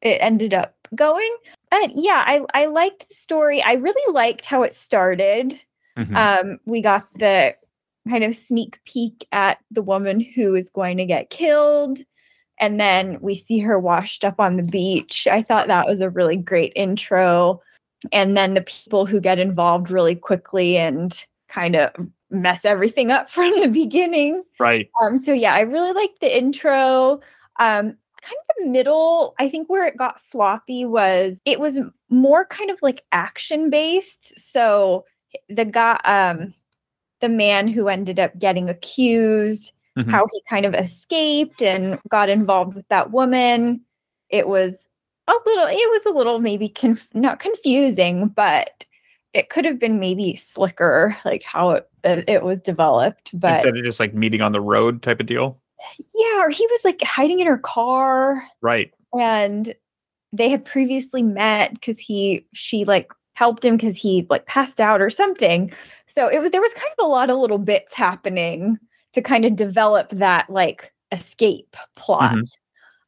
it 0.00 0.18
ended 0.20 0.54
up 0.54 0.74
going. 0.94 1.36
But 1.70 1.92
yeah, 1.94 2.24
I 2.26 2.42
I 2.54 2.66
liked 2.66 3.08
the 3.08 3.14
story. 3.14 3.62
I 3.62 3.74
really 3.74 4.12
liked 4.12 4.44
how 4.46 4.62
it 4.62 4.72
started. 4.74 5.60
Mhm. 5.98 6.16
Um, 6.16 6.60
we 6.66 6.80
got 6.82 7.06
the 7.18 7.54
kind 8.08 8.24
of 8.24 8.36
sneak 8.36 8.80
peek 8.84 9.26
at 9.32 9.58
the 9.70 9.82
woman 9.82 10.20
who 10.20 10.54
is 10.54 10.70
going 10.70 10.96
to 10.98 11.04
get 11.06 11.30
killed. 11.30 11.98
And 12.58 12.78
then 12.80 13.18
we 13.20 13.34
see 13.36 13.58
her 13.60 13.78
washed 13.78 14.24
up 14.24 14.38
on 14.40 14.56
the 14.56 14.62
beach. 14.62 15.26
I 15.30 15.42
thought 15.42 15.68
that 15.68 15.86
was 15.86 16.00
a 16.00 16.10
really 16.10 16.36
great 16.36 16.72
intro. 16.76 17.60
And 18.12 18.36
then 18.36 18.54
the 18.54 18.62
people 18.62 19.06
who 19.06 19.20
get 19.20 19.38
involved 19.38 19.90
really 19.90 20.14
quickly 20.16 20.76
and 20.76 21.14
kind 21.48 21.76
of 21.76 21.90
mess 22.32 22.64
everything 22.64 23.10
up 23.12 23.30
from 23.30 23.60
the 23.60 23.68
beginning. 23.68 24.42
Right. 24.58 24.88
Um, 25.00 25.22
so 25.22 25.32
yeah, 25.32 25.54
I 25.54 25.60
really 25.60 25.92
liked 25.92 26.20
the 26.20 26.36
intro. 26.36 27.20
Um, 27.58 27.96
kind 28.22 28.36
of 28.50 28.56
the 28.58 28.66
middle, 28.66 29.34
I 29.38 29.48
think 29.48 29.68
where 29.68 29.86
it 29.86 29.96
got 29.96 30.20
sloppy 30.20 30.84
was 30.84 31.36
it 31.44 31.60
was 31.60 31.78
more 32.08 32.44
kind 32.46 32.70
of 32.70 32.80
like 32.82 33.02
action 33.12 33.68
based. 33.70 34.38
So 34.52 35.04
the 35.48 35.64
guy, 35.64 36.00
um, 36.04 36.54
the 37.20 37.28
man 37.28 37.68
who 37.68 37.88
ended 37.88 38.18
up 38.18 38.38
getting 38.38 38.68
accused, 38.68 39.72
Mhm. 39.98 40.10
how 40.10 40.26
he 40.32 40.42
kind 40.48 40.64
of 40.64 40.74
escaped 40.74 41.60
and 41.62 41.98
got 42.08 42.28
involved 42.30 42.74
with 42.74 42.88
that 42.88 43.10
woman. 43.10 43.82
It 44.30 44.48
was 44.48 44.74
a 45.28 45.34
little, 45.44 45.66
it 45.66 45.90
was 45.90 46.06
a 46.06 46.16
little 46.16 46.38
maybe 46.38 46.68
conf- 46.70 47.14
not 47.14 47.38
confusing, 47.40 48.28
but 48.28 48.86
it 49.34 49.48
could 49.48 49.64
have 49.64 49.78
been 49.78 49.98
maybe 49.98 50.36
slicker, 50.36 51.16
like 51.24 51.42
how 51.42 51.70
it, 51.70 51.88
it 52.04 52.42
was 52.42 52.60
developed. 52.60 53.30
But 53.38 53.52
Instead 53.52 53.76
of 53.78 53.84
just 53.84 54.00
like 54.00 54.14
meeting 54.14 54.42
on 54.42 54.52
the 54.52 54.60
road 54.60 55.02
type 55.02 55.20
of 55.20 55.26
deal. 55.26 55.58
yeah, 56.14 56.40
or 56.44 56.50
he 56.50 56.66
was 56.70 56.80
like 56.84 57.02
hiding 57.02 57.40
in 57.40 57.46
her 57.46 57.58
car 57.58 58.44
Right. 58.60 58.92
and 59.18 59.74
they 60.32 60.48
had 60.48 60.64
previously 60.64 61.22
met 61.22 61.74
because 61.74 61.98
he 61.98 62.46
she 62.54 62.84
like 62.84 63.12
helped 63.34 63.64
him 63.64 63.76
because 63.76 63.96
he 63.96 64.26
like 64.30 64.46
passed 64.46 64.80
out 64.80 65.00
or 65.00 65.10
something. 65.10 65.72
So 66.14 66.28
it 66.28 66.38
was 66.40 66.50
there 66.50 66.60
was 66.60 66.72
kind 66.74 66.88
of 66.98 67.04
a 67.04 67.08
lot 67.08 67.30
of 67.30 67.38
little 67.38 67.58
bits 67.58 67.94
happening 67.94 68.78
to 69.14 69.20
kind 69.22 69.44
of 69.44 69.56
develop 69.56 70.08
that 70.10 70.48
like 70.50 70.92
escape 71.10 71.76
plot. 71.96 72.34
Mhm. 72.34 72.44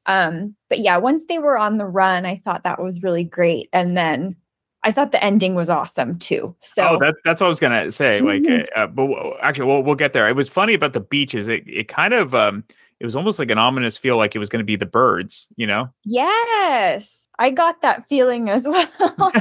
Um, 0.07 0.55
but 0.69 0.81
yeah, 0.81 0.99
once 0.99 1.25
they 1.29 1.39
were 1.39 1.57
on 1.57 1.79
the 1.79 1.87
run, 1.87 2.27
I 2.27 2.43
thought 2.45 2.65
that 2.65 2.83
was 2.83 3.03
really 3.03 3.25
great. 3.25 3.69
And 3.73 3.97
then 3.97 4.37
I 4.85 4.93
thought 4.93 5.13
the 5.13 5.25
ending 5.25 5.55
was 5.55 5.71
awesome 5.71 6.19
too. 6.19 6.55
So 6.61 6.83
oh, 6.87 6.99
that, 7.01 7.15
that's 7.25 7.41
what 7.41 7.47
I 7.47 7.51
was 7.51 7.59
gonna 7.61 7.91
say. 7.91 8.21
Like, 8.21 8.43
Mhm. 8.43 8.67
uh, 8.77 8.87
but 8.87 9.07
w- 9.07 9.33
actually, 9.43 9.67
we'll 9.67 9.83
we'll 9.83 9.95
get 9.97 10.13
there. 10.13 10.29
It 10.29 10.37
was 10.37 10.49
funny 10.49 10.75
about 10.75 10.93
the 10.93 11.01
beaches. 11.01 11.49
It 11.49 11.65
it 11.67 11.89
kind 11.89 12.15
of 12.15 12.35
um, 12.35 12.63
it 13.01 13.05
was 13.05 13.17
almost 13.17 13.39
like 13.39 13.51
an 13.51 13.59
ominous 13.59 13.97
feel, 13.97 14.17
like 14.17 14.35
it 14.37 14.39
was 14.39 14.49
going 14.49 14.61
to 14.61 14.65
be 14.65 14.77
the 14.77 14.87
birds. 14.87 15.47
You 15.57 15.67
know. 15.67 15.89
yes, 16.05 17.17
I 17.39 17.51
got 17.51 17.83
that 17.83 18.07
feeling 18.09 18.49
as 18.51 18.69
well. 18.69 19.33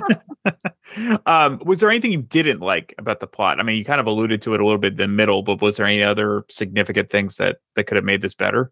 um, 1.26 1.62
was 1.66 1.80
there 1.80 1.90
anything 1.90 2.12
you 2.12 2.22
didn't 2.22 2.60
like 2.60 2.94
about 2.98 3.20
the 3.20 3.28
plot? 3.28 3.60
I 3.60 3.64
mean, 3.64 3.78
you 3.78 3.86
kind 3.86 4.00
of 4.02 4.08
alluded 4.08 4.42
to 4.44 4.54
it 4.54 4.62
a 4.62 4.64
little 4.66 4.80
bit 4.80 4.94
in 4.94 4.98
the 4.98 5.08
middle, 5.08 5.44
but 5.44 5.62
was 5.62 5.78
there 5.78 5.86
any 5.86 6.04
other 6.04 6.46
significant 6.50 7.10
things 7.10 7.38
that 7.38 7.58
that 7.76 7.86
could 7.86 7.96
have 7.96 8.06
made 8.06 8.22
this 8.22 8.34
better? 8.36 8.72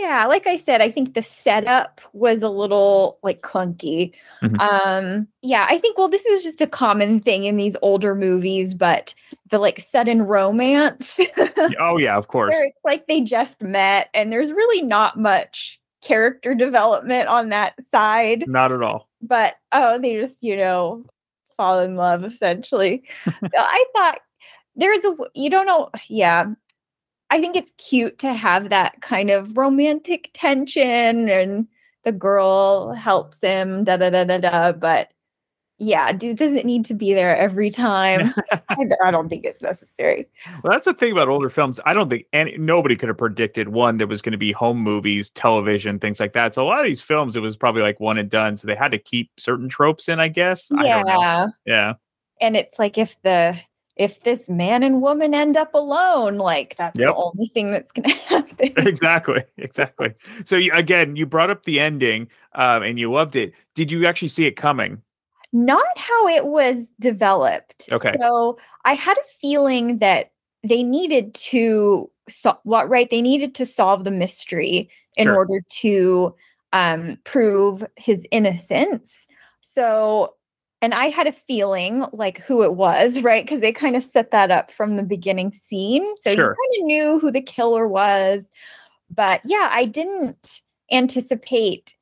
Yeah, 0.00 0.26
like 0.26 0.46
I 0.46 0.56
said, 0.56 0.80
I 0.80 0.90
think 0.90 1.14
the 1.14 1.22
setup 1.22 2.00
was 2.12 2.42
a 2.42 2.48
little 2.48 3.18
like 3.22 3.40
clunky. 3.42 4.12
Mhm. 4.42 4.60
Um, 4.60 5.28
yeah, 5.42 5.66
I 5.68 5.78
think 5.78 5.96
well, 5.96 6.08
this 6.08 6.26
is 6.26 6.42
just 6.42 6.60
a 6.60 6.66
common 6.66 7.20
thing 7.20 7.44
in 7.44 7.56
these 7.56 7.76
older 7.82 8.14
movies, 8.14 8.74
but 8.74 9.14
the 9.50 9.58
like 9.58 9.84
sudden 9.88 10.22
romance 10.22 11.18
oh 11.80 11.98
yeah, 11.98 12.16
of 12.16 12.28
course. 12.28 12.52
where 12.52 12.64
it's 12.64 12.78
like 12.84 13.06
they 13.06 13.20
just 13.20 13.62
met 13.62 14.08
and 14.12 14.32
there's 14.32 14.52
really 14.52 14.82
not 14.82 15.18
much 15.18 15.80
character 16.02 16.54
development 16.54 17.28
on 17.28 17.48
that 17.50 17.74
side. 17.90 18.44
Not 18.46 18.72
at 18.72 18.82
all. 18.82 19.08
But 19.22 19.56
oh, 19.72 19.98
they 20.00 20.20
just, 20.20 20.42
you 20.42 20.56
know, 20.56 21.04
fall 21.56 21.80
in 21.80 21.96
love 21.96 22.24
essentially. 22.24 23.04
So 23.24 23.50
I 23.54 23.84
thought 23.94 24.18
there's 24.76 25.04
a 25.04 25.16
you 25.34 25.50
don't 25.50 25.66
know, 25.66 25.90
yeah. 26.08 26.46
I 27.30 27.40
think 27.40 27.56
it's 27.56 27.72
cute 27.76 28.18
to 28.20 28.32
have 28.32 28.70
that 28.70 29.00
kind 29.02 29.30
of 29.30 29.56
romantic 29.56 30.30
tension 30.32 31.28
and 31.28 31.66
the 32.04 32.12
girl 32.12 32.92
helps 32.92 33.40
him, 33.40 33.82
da 33.84 33.96
da 33.96 34.10
da 34.10 34.24
da 34.24 34.38
da. 34.38 34.72
But 34.72 35.08
yeah, 35.78 36.10
dude 36.12 36.38
doesn't 36.38 36.64
need 36.64 36.86
to 36.86 36.94
be 36.94 37.12
there 37.12 37.36
every 37.36 37.68
time. 37.68 38.32
I, 38.68 39.10
don't 39.10 39.28
think 39.28 39.44
it's 39.44 39.60
necessary. 39.60 40.26
Well, 40.62 40.72
that's 40.72 40.86
the 40.86 40.94
thing 40.94 41.12
about 41.12 41.28
older 41.28 41.50
films. 41.50 41.80
I 41.84 41.92
don't 41.92 42.08
think 42.08 42.24
any 42.32 42.56
nobody 42.56 42.96
could 42.96 43.08
have 43.10 43.18
predicted 43.18 43.68
one 43.68 43.98
that 43.98 44.06
was 44.06 44.22
going 44.22 44.32
to 44.32 44.38
be 44.38 44.52
home 44.52 44.78
movies, 44.78 45.28
television, 45.30 45.98
things 45.98 46.18
like 46.18 46.32
that. 46.32 46.54
So 46.54 46.62
a 46.62 46.68
lot 46.68 46.80
of 46.80 46.86
these 46.86 47.02
films, 47.02 47.36
it 47.36 47.40
was 47.40 47.56
probably 47.56 47.82
like 47.82 48.00
one 48.00 48.16
and 48.16 48.30
done. 48.30 48.56
So 48.56 48.66
they 48.66 48.74
had 48.74 48.92
to 48.92 48.98
keep 48.98 49.30
certain 49.38 49.68
tropes 49.68 50.08
in, 50.08 50.18
I 50.18 50.28
guess. 50.28 50.70
I 50.72 50.82
don't 50.82 51.06
know. 51.06 51.12
Yeah. 51.12 51.46
Yeah. 51.66 51.94
And 52.40 52.56
it's 52.56 52.78
like 52.78 52.96
if 52.96 53.20
the 53.22 53.58
if 53.96 54.20
this 54.20 54.48
man 54.48 54.82
and 54.82 55.00
woman 55.00 55.34
end 55.34 55.56
up 55.56 55.72
alone, 55.74 56.36
like 56.36 56.76
that's 56.76 56.98
Yep. 56.98 57.08
the 57.08 57.14
only 57.14 57.48
thing 57.48 57.70
that's 57.70 57.90
gonna 57.92 58.08
happen. 58.28 58.72
exactly. 58.76 59.42
Exactly. 59.56 60.12
So 60.44 60.56
you, 60.56 60.72
again, 60.74 61.16
you 61.16 61.26
brought 61.26 61.50
up 61.50 61.64
the 61.64 61.80
ending, 61.80 62.28
um, 62.54 62.82
and 62.82 62.98
you 62.98 63.10
loved 63.10 63.36
it. 63.36 63.52
Did 63.74 63.90
you 63.90 64.06
actually 64.06 64.28
see 64.28 64.46
it 64.46 64.56
coming? 64.56 65.02
not 65.52 65.86
how 65.96 66.28
it 66.28 66.46
was 66.46 66.84
developed. 67.00 67.88
Okay. 67.90 68.12
So 68.20 68.58
I 68.84 68.94
had 68.94 69.16
a 69.16 69.22
feeling 69.40 69.98
that 69.98 70.32
they 70.62 70.82
needed 70.82 71.32
to 71.34 72.10
so- 72.28 72.58
what 72.64 72.88
right 72.90 73.08
they 73.08 73.22
needed 73.22 73.54
to 73.54 73.64
solve 73.64 74.04
the 74.04 74.10
mystery 74.10 74.90
in 75.16 75.24
Sure. 75.24 75.36
order 75.36 75.60
to 75.80 76.34
um 76.74 77.16
prove 77.24 77.86
his 77.96 78.20
innocence. 78.32 79.26
So 79.62 80.34
and 80.86 80.94
I 80.94 81.06
had 81.06 81.26
a 81.26 81.32
feeling 81.32 82.06
like 82.12 82.38
who 82.42 82.62
it 82.62 82.74
was, 82.74 83.20
right? 83.22 83.44
Because 83.44 83.58
they 83.58 83.72
kind 83.72 83.96
of 83.96 84.04
set 84.04 84.30
that 84.30 84.52
up 84.52 84.70
from 84.70 84.94
the 84.94 85.02
beginning 85.02 85.52
scene. 85.52 86.06
So 86.20 86.32
Sure. 86.32 86.50
you 86.52 86.78
kind 86.78 86.80
of 86.80 86.86
knew 86.86 87.18
who 87.18 87.32
the 87.32 87.40
killer 87.40 87.88
was. 87.88 88.46
But 89.10 89.40
yeah, 89.44 89.68
I 89.72 89.84
didn't 89.84 90.62
anticipate 90.92 91.96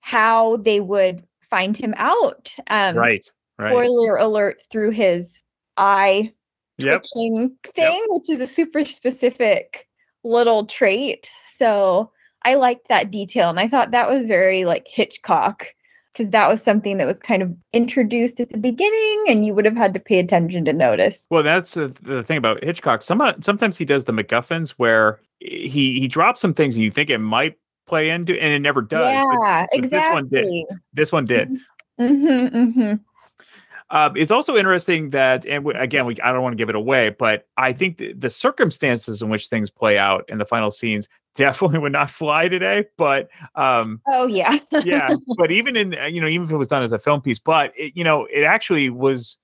how 0.00 0.56
they 0.56 0.80
would 0.80 1.22
find 1.50 1.76
him 1.76 1.92
out. 1.98 2.54
Um, 2.68 2.96
right. 2.96 3.30
Right. 3.58 3.68
Spoiler 3.70 4.16
alert 4.16 4.62
through 4.70 4.92
his 4.92 5.42
eye 5.76 6.32
Yep. 6.78 7.02
twitching 7.12 7.54
thing, 7.76 8.02
which 8.08 8.30
is 8.30 8.40
a 8.40 8.46
super 8.46 8.82
specific 8.86 9.86
little 10.24 10.64
trait. 10.64 11.30
So 11.58 12.10
I 12.44 12.54
liked 12.54 12.88
that 12.88 13.10
detail. 13.10 13.50
And 13.50 13.60
I 13.60 13.68
thought 13.68 13.90
that 13.90 14.08
was 14.08 14.24
very 14.24 14.64
like 14.64 14.86
Hitchcock 14.88 15.66
because 16.12 16.30
that 16.30 16.48
was 16.48 16.62
something 16.62 16.98
that 16.98 17.06
was 17.06 17.18
kind 17.18 17.42
of 17.42 17.54
introduced 17.72 18.38
at 18.40 18.50
the 18.50 18.58
beginning 18.58 19.24
and 19.28 19.44
you 19.44 19.54
would 19.54 19.64
have 19.64 19.76
had 19.76 19.94
to 19.94 20.00
pay 20.00 20.18
attention 20.18 20.64
to 20.66 20.72
notice. 20.72 21.20
Well, 21.30 21.42
that's 21.42 21.74
the, 21.74 21.88
the 22.02 22.22
thing 22.22 22.36
about 22.36 22.62
Hitchcock. 22.62 23.02
Some 23.02 23.22
sometimes 23.40 23.78
he 23.78 23.84
does 23.84 24.04
the 24.04 24.12
MacGuffins 24.12 24.70
where 24.72 25.20
he 25.40 25.98
he 26.00 26.08
drops 26.08 26.40
some 26.40 26.54
things 26.54 26.76
and 26.76 26.84
you 26.84 26.90
think 26.90 27.10
it 27.10 27.18
might 27.18 27.56
play 27.86 28.10
into, 28.10 28.40
and 28.40 28.52
it 28.54 28.60
never 28.60 28.80
does. 28.82 29.00
but- 29.00 29.38
yeah, 29.40 29.66
but 29.72 29.82
This 29.90 30.08
one 30.12 30.28
did. 30.28 30.38
exactly. 30.40 30.66
This 30.92 31.12
one 31.12 31.24
did. 31.24 31.48
Mm-hmm, 32.00 32.56
mm-hmm. 32.56 32.94
Um, 33.90 34.16
it's 34.16 34.30
also 34.30 34.56
interesting 34.56 35.10
that, 35.10 35.44
and 35.44 35.64
w- 35.64 35.78
again, 35.78 36.06
we, 36.06 36.18
I 36.22 36.32
don't 36.32 36.40
want 36.42 36.54
to 36.54 36.56
give 36.56 36.70
it 36.70 36.74
away, 36.74 37.10
but 37.10 37.46
I 37.58 37.74
think 37.74 37.98
th- 37.98 38.16
the 38.18 38.30
circumstances 38.30 39.20
in 39.20 39.28
which 39.28 39.48
things 39.48 39.70
play 39.70 39.98
out 39.98 40.24
in 40.28 40.38
the 40.38 40.46
final 40.46 40.70
scenes 40.70 41.08
definitely 41.36 41.78
would 41.78 41.92
not 41.92 42.10
fly 42.10 42.48
today. 42.48 42.84
But 42.98 43.28
um, 43.54 44.00
Oh, 44.06 44.26
yeah. 44.26 44.58
yeah, 44.84 45.16
but 45.36 45.50
even 45.50 45.76
in 45.76 45.92
you 46.12 46.20
know, 46.20 46.28
even 46.28 46.46
if 46.46 46.52
it 46.52 46.56
was 46.56 46.68
done 46.68 46.82
as 46.82 46.92
a 46.92 46.98
film 46.98 47.20
piece, 47.20 47.38
but 47.38 47.72
it, 47.76 47.96
you 47.96 48.04
know, 48.04 48.26
it 48.26 48.42
actually 48.42 48.90
was, 48.90 49.36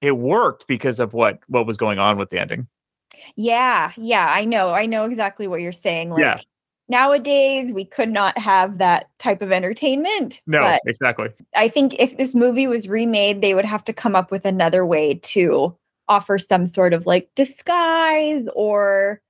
it 0.00 0.12
worked 0.12 0.66
because 0.66 1.00
of 1.00 1.12
what 1.14 1.38
what 1.48 1.66
was 1.66 1.76
going 1.76 1.98
on 1.98 2.18
with 2.18 2.30
the 2.30 2.38
ending. 2.38 2.66
Yeah, 3.36 3.92
yeah, 3.96 4.32
I 4.32 4.44
know. 4.44 4.70
I 4.70 4.86
know 4.86 5.04
exactly 5.04 5.46
what 5.46 5.60
you're 5.60 5.72
saying. 5.72 6.10
Like 6.10 6.20
Yeah. 6.20 6.40
nowadays 6.88 7.72
we 7.72 7.84
could 7.84 8.10
not 8.10 8.36
have 8.36 8.78
that 8.78 9.08
type 9.18 9.40
of 9.40 9.52
entertainment. 9.52 10.42
No, 10.46 10.78
exactly. 10.84 11.28
I 11.54 11.68
think 11.68 11.94
if 11.98 12.16
this 12.16 12.34
movie 12.34 12.66
was 12.66 12.88
remade, 12.88 13.40
they 13.40 13.54
would 13.54 13.64
have 13.64 13.84
to 13.84 13.92
come 13.92 14.16
up 14.16 14.30
with 14.30 14.44
another 14.44 14.84
way 14.84 15.14
to 15.14 15.76
offer 16.08 16.38
some 16.38 16.66
sort 16.66 16.92
of 16.92 17.06
like 17.06 17.30
disguise 17.34 18.46
or 18.54 19.20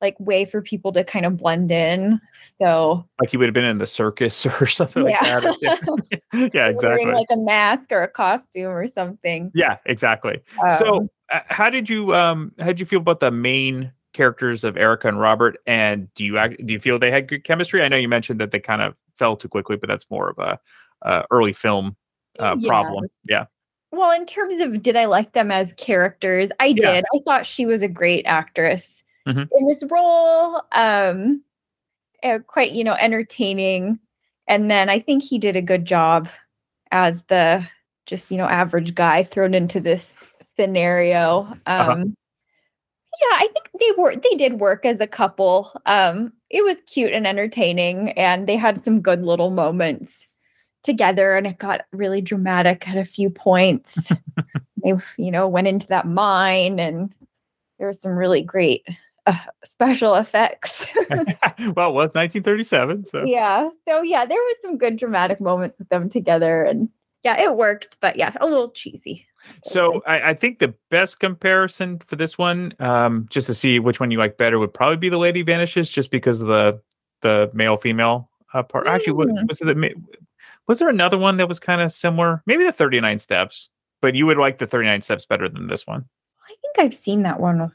like 0.00 0.18
way 0.18 0.44
for 0.44 0.62
people 0.62 0.92
to 0.92 1.04
kind 1.04 1.26
of 1.26 1.36
blend 1.36 1.70
in. 1.70 2.20
So 2.60 3.06
Like 3.20 3.30
he 3.30 3.36
would 3.36 3.46
have 3.46 3.54
been 3.54 3.64
in 3.64 3.78
the 3.78 3.86
circus 3.86 4.44
or 4.60 4.66
something 4.66 5.06
Yeah. 5.06 5.40
like 5.40 5.60
that. 5.60 6.20
Yeah, 6.32 6.48
yeah 6.54 6.66
exactly. 6.68 7.04
wearing 7.06 7.12
like 7.12 7.26
a 7.30 7.36
mask 7.36 7.90
or 7.90 8.02
a 8.02 8.08
costume 8.08 8.70
or 8.70 8.86
something. 8.88 9.50
Yeah, 9.54 9.78
exactly. 9.86 10.40
Um, 10.62 10.70
so, 10.78 11.08
uh, 11.32 11.40
how 11.46 11.70
did 11.70 11.88
you 11.90 12.14
um 12.14 12.52
how 12.58 12.66
did 12.66 12.80
you 12.80 12.86
feel 12.86 13.00
about 13.00 13.20
the 13.20 13.30
main 13.30 13.92
characters 14.12 14.64
of 14.64 14.76
Erica 14.76 15.08
and 15.08 15.20
Robert? 15.20 15.58
And 15.66 16.12
do 16.14 16.24
you 16.24 16.38
act, 16.38 16.64
do 16.64 16.72
you 16.72 16.80
feel 16.80 16.98
they 16.98 17.10
had 17.10 17.28
good 17.28 17.44
chemistry? 17.44 17.82
I 17.82 17.88
know 17.88 17.96
you 17.96 18.08
mentioned 18.08 18.40
that 18.40 18.50
they 18.50 18.60
kind 18.60 18.82
of 18.82 18.94
fell 19.18 19.36
too 19.36 19.48
quickly, 19.48 19.76
but 19.76 19.88
that's 19.88 20.10
more 20.10 20.30
of 20.30 20.38
a 20.38 20.58
uh, 21.06 21.22
early 21.30 21.52
film 21.52 21.96
uh, 22.38 22.56
Yeah. 22.58 22.68
problem. 22.68 23.06
Yeah. 23.28 23.46
Well, 23.92 24.12
in 24.12 24.24
terms 24.24 24.60
of 24.60 24.82
did 24.82 24.96
I 24.96 25.06
like 25.06 25.32
them 25.32 25.50
as 25.50 25.72
characters, 25.74 26.50
I 26.60 26.66
Yeah. 26.66 26.92
did. 26.94 27.04
I 27.12 27.18
thought 27.24 27.46
she 27.46 27.66
was 27.66 27.82
a 27.82 27.88
great 27.88 28.24
actress 28.26 28.86
Mhm. 29.26 29.48
in 29.52 29.66
this 29.66 29.82
role. 29.90 30.62
Um, 30.72 31.42
uh, 32.22 32.38
quite 32.46 32.72
you 32.72 32.84
know 32.84 32.94
entertaining, 32.94 33.98
and 34.46 34.70
then 34.70 34.88
I 34.88 34.98
think 35.00 35.22
he 35.22 35.38
did 35.38 35.56
a 35.56 35.62
good 35.62 35.84
job 35.84 36.28
as 36.92 37.22
the 37.24 37.66
just 38.06 38.30
you 38.30 38.36
know 38.36 38.46
average 38.46 38.94
guy 38.94 39.22
thrown 39.24 39.54
into 39.54 39.80
this 39.80 40.12
scenario. 40.56 41.42
Um, 41.66 41.80
Uh-huh. 41.80 42.04
Yeah, 43.20 43.36
I 43.38 43.48
think 43.52 43.68
they 43.78 43.90
were 44.02 44.16
they 44.16 44.36
did 44.36 44.60
work 44.60 44.84
as 44.86 45.00
a 45.00 45.06
couple. 45.06 45.72
Um, 45.86 46.32
it 46.48 46.64
was 46.64 46.76
cute 46.86 47.12
and 47.12 47.26
entertaining, 47.26 48.10
and 48.12 48.46
they 48.48 48.56
had 48.56 48.84
some 48.84 49.00
good 49.00 49.22
little 49.22 49.50
moments 49.50 50.26
together 50.82 51.36
and 51.36 51.46
it 51.46 51.58
got 51.58 51.82
really 51.92 52.22
dramatic 52.22 52.88
at 52.88 52.96
a 52.96 53.04
few 53.04 53.28
points. 53.30 54.10
they, 54.84 54.94
you 55.18 55.30
know, 55.30 55.46
went 55.48 55.68
into 55.68 55.86
that 55.88 56.06
mine 56.06 56.80
and 56.80 57.14
there 57.78 57.86
was 57.88 58.00
some 58.00 58.12
really 58.12 58.42
great 58.42 58.86
uh, 59.26 59.36
special 59.64 60.14
effects. 60.14 60.86
well, 61.10 61.90
it 61.90 61.94
was 61.94 62.10
1937. 62.14 63.06
So 63.06 63.24
yeah. 63.24 63.68
So 63.86 64.02
yeah, 64.02 64.24
there 64.26 64.38
was 64.38 64.56
some 64.62 64.78
good 64.78 64.96
dramatic 64.96 65.40
moments 65.40 65.78
with 65.78 65.88
them 65.88 66.08
together 66.08 66.62
and 66.64 66.88
yeah, 67.22 67.38
it 67.38 67.56
worked, 67.56 67.98
but 68.00 68.16
yeah, 68.16 68.32
a 68.40 68.46
little 68.46 68.70
cheesy. 68.70 69.26
So 69.64 70.02
I, 70.06 70.30
I 70.30 70.34
think 70.34 70.58
the 70.58 70.74
best 70.90 71.20
comparison 71.20 71.98
for 71.98 72.16
this 72.16 72.38
one, 72.38 72.74
um, 72.78 73.26
just 73.30 73.46
to 73.48 73.54
see 73.54 73.78
which 73.78 74.00
one 74.00 74.10
you 74.10 74.18
like 74.18 74.38
better, 74.38 74.58
would 74.58 74.72
probably 74.72 74.96
be 74.96 75.08
the 75.08 75.18
Lady 75.18 75.42
Vanishes, 75.42 75.90
just 75.90 76.10
because 76.10 76.40
of 76.40 76.48
the 76.48 76.80
the 77.22 77.50
male 77.52 77.76
female 77.76 78.30
uh, 78.54 78.62
part. 78.62 78.86
Actually, 78.86 79.12
what, 79.14 79.28
Mm. 79.28 79.48
was? 79.48 79.58
The, 79.58 79.94
was 80.66 80.78
there 80.78 80.88
another 80.88 81.18
one 81.18 81.36
that 81.38 81.48
was 81.48 81.58
kind 81.58 81.80
of 81.80 81.92
similar? 81.92 82.42
Maybe 82.46 82.64
the 82.64 82.72
Thirty 82.72 83.00
Nine 83.00 83.18
Steps, 83.18 83.68
but 84.00 84.14
you 84.14 84.26
would 84.26 84.38
like 84.38 84.58
the 84.58 84.66
Thirty 84.66 84.86
Nine 84.86 85.02
Steps 85.02 85.26
better 85.26 85.48
than 85.48 85.66
this 85.66 85.86
one. 85.86 86.06
I 86.48 86.54
think 86.62 86.78
I've 86.78 86.98
seen 86.98 87.22
that 87.22 87.40
one. 87.40 87.72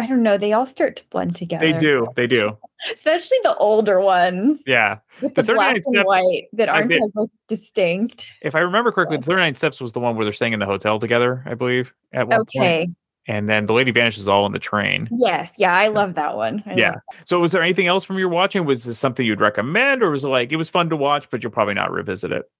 I 0.00 0.06
don't 0.06 0.22
know. 0.22 0.38
They 0.38 0.52
all 0.52 0.66
start 0.66 0.96
to 0.96 1.04
blend 1.10 1.36
together. 1.36 1.64
They 1.66 1.76
do, 1.76 2.08
they 2.16 2.26
do. 2.26 2.56
Especially 2.92 3.36
the 3.42 3.54
older 3.56 4.00
ones 4.00 4.60
Yeah. 4.66 4.98
with 5.20 5.34
The 5.34 5.42
the, 5.42 5.52
black 5.54 5.76
and 5.76 5.84
Steps, 5.84 6.06
white 6.06 6.44
that 6.54 6.68
aren't 6.68 6.92
as 6.92 7.00
like, 7.14 7.28
distinct. 7.48 8.32
If 8.40 8.54
I 8.54 8.60
remember 8.60 8.90
correctly, 8.90 9.18
the 9.18 9.22
Thirty 9.24 9.40
Nine 9.40 9.54
Steps 9.54 9.80
was 9.80 9.92
the 9.92 10.00
one 10.00 10.16
where 10.16 10.24
they're 10.24 10.32
staying 10.32 10.54
in 10.54 10.58
the 10.60 10.66
hotel 10.66 10.98
together, 10.98 11.42
I 11.46 11.54
believe. 11.54 11.92
At 12.12 12.26
one 12.28 12.40
Okay. 12.40 12.86
point. 12.86 12.96
And 13.28 13.48
then 13.48 13.66
the 13.66 13.74
Lady 13.74 13.90
Vanishes 13.90 14.26
all 14.26 14.44
on 14.44 14.52
the 14.52 14.58
train. 14.58 15.08
Yes. 15.12 15.52
Yeah. 15.58 15.74
I 15.74 15.88
love 15.88 16.14
that 16.14 16.36
one. 16.36 16.62
I 16.66 16.74
yeah. 16.74 16.88
love 16.92 17.00
So 17.26 17.38
was 17.38 17.52
there 17.52 17.62
anything 17.62 17.86
else 17.86 18.02
from 18.02 18.18
your 18.18 18.30
watching? 18.30 18.64
Was 18.64 18.84
this 18.84 18.98
something 18.98 19.24
you'd 19.26 19.40
recommend, 19.40 20.02
or 20.02 20.10
was 20.10 20.24
it 20.24 20.28
like 20.28 20.50
it 20.50 20.56
was 20.56 20.70
fun 20.70 20.88
to 20.88 20.96
watch, 20.96 21.28
but 21.30 21.42
you'll 21.42 21.52
probably 21.52 21.74
not 21.74 21.92
revisit 21.92 22.32
it? 22.32 22.50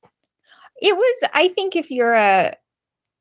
it 0.82 0.96
was 0.96 1.30
i 1.34 1.48
think 1.48 1.76
if 1.76 1.90
you're 1.90 2.14
a 2.14 2.56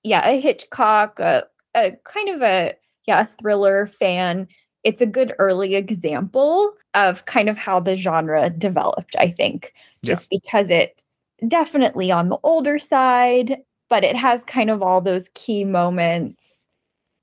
yeah 0.03 0.25
a 0.29 0.39
hitchcock 0.39 1.19
a, 1.19 1.43
a 1.75 1.91
kind 2.05 2.29
of 2.29 2.41
a 2.41 2.73
yeah 3.05 3.25
thriller 3.41 3.87
fan 3.87 4.47
it's 4.83 5.01
a 5.01 5.05
good 5.05 5.33
early 5.39 5.75
example 5.75 6.71
of 6.93 7.25
kind 7.25 7.49
of 7.49 7.57
how 7.57 7.79
the 7.79 7.95
genre 7.95 8.49
developed 8.49 9.15
i 9.19 9.29
think 9.29 9.73
Yeah. 10.01 10.13
just 10.15 10.29
because 10.29 10.69
it 10.69 11.01
definitely 11.47 12.11
on 12.11 12.29
the 12.29 12.37
older 12.43 12.79
side 12.79 13.57
but 13.89 14.03
it 14.03 14.15
has 14.15 14.43
kind 14.43 14.69
of 14.69 14.83
all 14.83 15.01
those 15.01 15.23
key 15.35 15.63
moments 15.63 16.43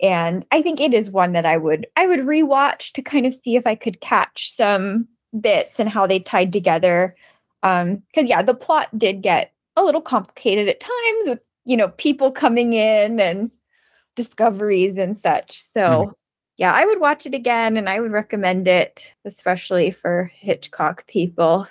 and 0.02 0.44
i 0.52 0.62
think 0.62 0.80
it 0.80 0.92
is 0.94 1.10
one 1.10 1.32
that 1.32 1.46
i 1.46 1.56
would 1.56 1.86
i 1.96 2.06
would 2.06 2.20
rewatch 2.20 2.92
to 2.92 3.02
kind 3.02 3.26
of 3.26 3.34
see 3.34 3.56
if 3.56 3.66
i 3.66 3.74
could 3.74 4.00
catch 4.00 4.54
some 4.54 5.06
bits 5.40 5.78
and 5.80 5.88
how 5.88 6.06
they 6.06 6.18
tied 6.18 6.52
together 6.52 7.14
um 7.62 8.02
because 8.10 8.28
yeah 8.28 8.42
the 8.42 8.54
plot 8.54 8.88
did 8.98 9.22
get 9.22 9.52
a 9.76 9.82
little 9.82 10.00
complicated 10.00 10.68
at 10.68 10.80
times 10.80 11.28
with 11.28 11.40
you 11.66 11.76
know 11.76 11.88
people 11.88 12.30
coming 12.30 12.72
in 12.72 13.20
and 13.20 13.50
discoveries 14.16 14.96
and 14.96 15.18
such 15.18 15.62
so 15.72 16.06
Mhm. 16.06 16.12
yeah 16.56 16.72
i 16.72 16.84
would 16.84 17.00
watch 17.00 17.26
it 17.26 17.34
again 17.34 17.76
and 17.76 17.88
i 17.88 18.00
would 18.00 18.12
recommend 18.12 18.66
it 18.68 19.14
especially 19.24 19.90
for 19.92 20.30
hitchcock 20.34 21.06
people 21.06 21.68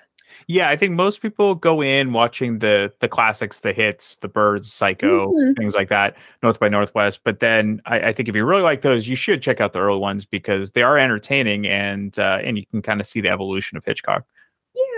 Yeah, 0.48 0.70
I 0.70 0.76
think 0.76 0.94
most 0.94 1.22
people 1.22 1.56
go 1.56 1.82
in 1.84 2.12
watching 2.14 2.60
the 2.60 2.92
the 3.00 3.08
classics, 3.08 3.60
the 3.62 3.74
hits, 3.74 4.18
the 4.18 4.28
Birds, 4.28 4.74
Psycho, 4.74 5.32
Mhm. 5.34 5.56
things 5.56 5.76
like 5.76 5.90
that, 5.90 6.18
North 6.44 6.60
by 6.60 6.68
Northwest. 6.70 7.22
But 7.24 7.40
then 7.40 7.80
I, 7.86 8.10
I 8.10 8.14
think 8.14 8.28
if 8.30 8.36
you 8.36 8.44
really 8.46 8.64
like 8.64 8.82
those, 8.82 9.08
you 9.08 9.16
should 9.16 9.42
check 9.44 9.62
out 9.62 9.74
the 9.74 9.80
early 9.80 10.00
ones 10.00 10.26
because 10.26 10.72
they 10.72 10.82
are 10.84 10.98
entertaining 10.98 11.68
and 11.68 12.18
uh, 12.20 12.40
and 12.44 12.58
you 12.58 12.66
can 12.72 12.82
kind 12.82 13.00
of 13.00 13.08
see 13.08 13.22
the 13.22 13.30
evolution 13.30 13.78
of 13.78 13.86
Hitchcock. 13.86 14.26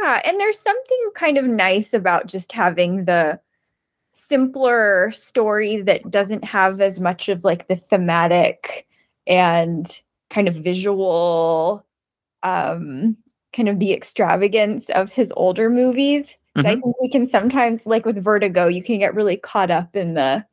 yeah 0.02 0.22
and 0.26 0.40
there's 0.40 0.60
something 0.60 1.12
kind 1.16 1.38
of 1.38 1.46
nice 1.46 1.94
about 1.94 2.28
just 2.28 2.52
having 2.52 3.06
the 3.06 3.40
simpler 4.18 5.12
story 5.12 5.78
that 5.82 6.10
doesn't 6.10 6.44
have 6.44 6.82
as 6.82 7.00
much 7.00 7.30
of 7.30 7.44
like 7.44 7.68
the 7.68 7.76
thematic 7.76 8.88
and 9.28 10.02
kind 10.32 10.48
of 10.48 10.56
visual 10.56 11.86
um 12.44 13.16
kind 13.54 13.70
of 13.70 13.80
the 13.80 13.94
extravagance 13.94 14.90
of 14.90 15.12
his 15.12 15.32
older 15.38 15.70
movies 15.70 16.34
i 16.56 16.62
Mhm. 16.62 16.82
think 16.82 17.00
we 17.02 17.10
can 17.10 17.28
sometimes 17.28 17.80
like 17.86 18.06
with 18.06 18.24
vertigo 18.24 18.68
you 18.68 18.82
can 18.84 18.98
get 18.98 19.14
really 19.14 19.38
caught 19.38 19.70
up 19.70 19.96
in 19.96 20.16
the 20.16 20.44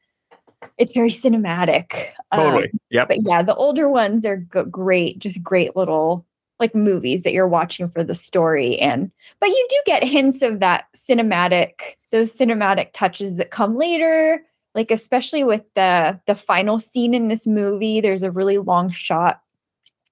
it's 0.77 0.93
very 0.95 1.11
cinematic 1.11 2.09
um, 2.33 2.41
Totally. 2.41 2.71
yep. 2.91 3.09
but 3.09 3.19
yeah 3.23 3.43
the 3.43 3.55
older 3.55 3.89
ones 3.89 4.27
are 4.27 4.37
g- 4.39 4.63
great 4.71 5.19
just 5.21 5.43
great 5.43 5.75
little 5.75 6.27
like 6.61 6.75
movies 6.75 7.23
that 7.23 7.33
you're 7.33 7.49
watching 7.49 7.89
for 7.91 8.05
the 8.05 8.15
story 8.15 8.79
and 8.79 9.11
but 9.41 9.49
you 9.49 9.67
do 9.71 9.77
get 9.87 10.05
hints 10.05 10.41
of 10.43 10.61
that 10.61 10.85
cinematic 10.97 11.97
those 12.13 12.31
cinematic 12.33 12.89
touches 12.93 13.37
that 13.37 13.51
come 13.51 13.77
later 13.77 14.41
like 14.75 14.91
especially 14.91 15.43
with 15.45 15.63
the 15.75 16.19
the 16.27 16.35
final 16.35 16.79
scene 16.79 17.13
in 17.15 17.29
this 17.29 17.47
movie 17.47 18.01
there's 18.01 18.23
a 18.23 18.31
really 18.31 18.59
long 18.59 18.91
shot. 18.91 19.41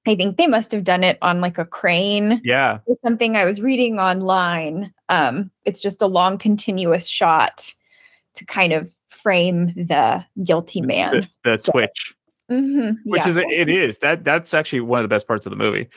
I 0.05 0.17
think 0.17 0.37
they 0.37 0.49
must 0.49 0.73
have 0.73 0.83
done 0.83 1.05
it 1.05 1.17
on 1.23 1.41
like 1.41 1.59
a 1.59 1.65
crane 1.65 2.41
Yeah. 2.43 2.79
or 2.87 2.97
something. 2.97 3.37
I 3.37 3.45
was 3.45 3.61
reading 3.61 4.01
online 4.01 4.93
um 5.09 5.51
it's 5.65 5.81
just 5.81 6.03
a 6.03 6.07
long 6.07 6.39
continuous 6.39 7.07
shot 7.07 7.73
to 8.35 8.45
kind 8.45 8.73
of 8.73 8.97
frame 9.09 9.67
the 9.77 10.25
guilty 10.43 10.81
man. 10.81 11.29
The, 11.45 11.57
the 11.57 11.71
Twitch, 11.71 12.15
Mhm, 12.51 12.97
which 13.05 13.23
yeah. 13.23 13.29
is 13.29 13.37
it 13.37 13.69
is. 13.69 13.99
That 13.99 14.25
that's 14.25 14.53
actually 14.55 14.81
one 14.81 15.01
of 15.01 15.05
the 15.05 15.15
best 15.15 15.27
parts 15.29 15.47
of 15.47 15.51
the 15.51 15.57
movie. 15.57 15.89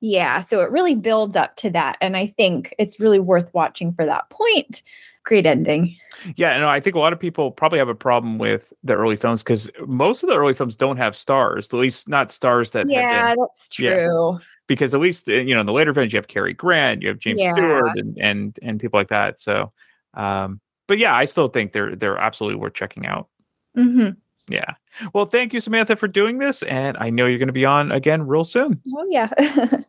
Yeah, 0.00 0.40
so 0.40 0.60
it 0.60 0.70
really 0.70 0.94
builds 0.94 1.36
up 1.36 1.56
to 1.56 1.70
that. 1.70 1.98
And 2.00 2.16
I 2.16 2.26
think 2.28 2.74
it's 2.78 2.98
really 3.00 3.18
worth 3.18 3.52
watching 3.52 3.92
for 3.92 4.06
that 4.06 4.30
point. 4.30 4.82
Great 5.24 5.44
ending. 5.44 5.94
Yeah, 6.36 6.58
no, 6.58 6.68
I 6.70 6.80
think 6.80 6.96
a 6.96 6.98
lot 6.98 7.12
of 7.12 7.20
people 7.20 7.50
probably 7.50 7.78
have 7.78 7.90
a 7.90 7.94
problem 7.94 8.38
with 8.38 8.72
the 8.82 8.94
early 8.94 9.16
films 9.16 9.42
because 9.42 9.70
most 9.86 10.22
of 10.22 10.30
the 10.30 10.36
early 10.36 10.54
films 10.54 10.74
don't 10.76 10.96
have 10.96 11.14
stars, 11.14 11.68
at 11.72 11.78
least 11.78 12.08
not 12.08 12.30
stars 12.30 12.70
that. 12.70 12.88
Yeah, 12.88 13.34
that's 13.36 13.68
true. 13.68 13.84
Yeah. 13.86 14.38
because 14.66 14.94
at 14.94 15.00
least 15.00 15.28
uh, 15.28 15.34
you 15.34 15.54
know 15.54 15.60
in 15.60 15.66
the 15.66 15.72
later 15.72 15.92
films 15.92 16.12
you 16.12 16.16
have 16.16 16.28
Cary 16.28 16.54
Grant, 16.54 17.02
you 17.02 17.08
have 17.08 17.18
James 17.18 17.40
Yeah. 17.40 17.52
Stewart, 17.52 17.98
and 17.98 18.16
and 18.18 18.58
and 18.62 18.80
people 18.80 18.98
like 18.98 19.08
that. 19.08 19.38
So, 19.38 19.72
um, 20.14 20.60
but 20.88 20.96
yeah, 20.96 21.14
I 21.14 21.26
still 21.26 21.48
think 21.48 21.72
they're 21.72 21.94
they're 21.94 22.18
absolutely 22.18 22.58
worth 22.58 22.74
checking 22.74 23.04
out. 23.04 23.28
hmm 23.74 24.10
Yeah. 24.50 24.74
Well, 25.14 25.24
thank 25.26 25.54
you, 25.54 25.60
Samantha, 25.60 25.96
for 25.96 26.08
doing 26.08 26.38
this, 26.38 26.62
and 26.64 26.96
I 26.98 27.10
know 27.10 27.26
you're 27.26 27.38
going 27.38 27.48
to 27.48 27.52
be 27.52 27.64
on 27.64 27.92
again 27.92 28.26
real 28.26 28.44
soon. 28.44 28.80
Oh, 28.94 29.06
yeah. 29.08 29.30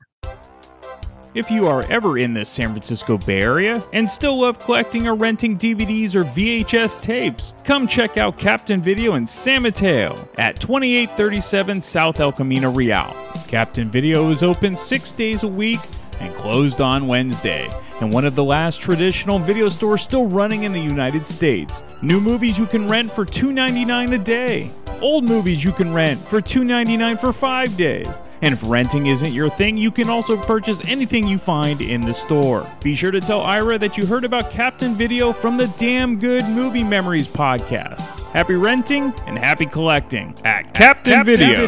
If 1.34 1.50
you 1.50 1.66
are 1.66 1.90
ever 1.90 2.18
in 2.18 2.34
the 2.34 2.44
San 2.44 2.72
Francisco 2.72 3.18
Bay 3.18 3.42
Area 3.42 3.82
and 3.94 4.10
still 4.10 4.42
love 4.42 4.60
collecting 4.60 5.08
or 5.08 5.16
renting 5.16 5.58
DVDs 5.58 6.14
or 6.14 6.26
VHS 6.26 7.02
tapes, 7.02 7.54
come 7.64 7.88
check 7.88 8.18
out 8.18 8.38
Captain 8.38 8.82
Video 8.82 9.16
in 9.16 9.26
San 9.26 9.62
Mateo 9.62 10.28
at 10.38 10.60
2837 10.60 11.82
South 11.82 12.20
El 12.20 12.34
Camino 12.34 12.70
Real. 12.70 13.16
Captain 13.48 13.90
Video 13.90 14.30
is 14.30 14.44
open 14.44 14.76
six 14.76 15.14
days 15.14 15.44
a 15.44 15.48
week 15.48 15.80
and 16.20 16.34
closed 16.36 16.82
on 16.82 17.08
Wednesday, 17.08 17.70
and 18.02 18.12
one 18.12 18.26
of 18.26 18.36
the 18.36 18.44
last 18.44 18.82
traditional 18.82 19.40
video 19.40 19.70
stores 19.70 20.02
still 20.02 20.26
running 20.26 20.64
in 20.64 20.74
the 20.74 20.82
United 20.82 21.26
States. 21.26 21.82
New 22.04 22.20
movies 22.20 22.58
you 22.58 22.66
can 22.66 22.88
rent 22.88 23.12
for 23.12 23.26
$2.99 23.26 24.16
a 24.16 24.18
day. 24.18 24.72
Old 25.02 25.24
movies 25.24 25.64
you 25.64 25.72
can 25.72 25.94
rent 25.94 26.20
for 26.20 26.42
$2.99 26.42 27.20
for 27.20 27.32
five 27.32 27.78
days. 27.78 28.08
And 28.42 28.56
if 28.56 28.62
renting 28.66 29.06
isn't 29.06 29.32
your 29.32 29.52
thing, 29.52 29.78
you 29.78 29.92
can 29.92 30.10
also 30.10 30.36
purchase 30.36 30.82
anything 30.88 31.28
you 31.28 31.38
find 31.38 31.80
in 31.80 32.02
the 32.02 32.14
store. 32.14 32.68
Be 32.84 32.96
sure 32.96 33.12
to 33.12 33.22
tell 33.22 33.42
Ira 33.42 33.78
that 33.78 33.98
you 33.98 34.08
heard 34.08 34.24
about 34.24 34.50
Captain 34.50 34.96
Video 34.96 35.32
from 35.32 35.58
the 35.58 35.68
Damn 35.78 36.18
Good 36.18 36.46
Movie 36.46 36.84
Memories 36.84 37.28
podcast. 37.28 38.00
Happy 38.32 38.56
renting 38.56 39.14
and 39.28 39.38
happy 39.38 39.68
collecting 39.68 40.34
at 40.44 40.74
Captain, 40.74 41.24
Video. 41.24 41.68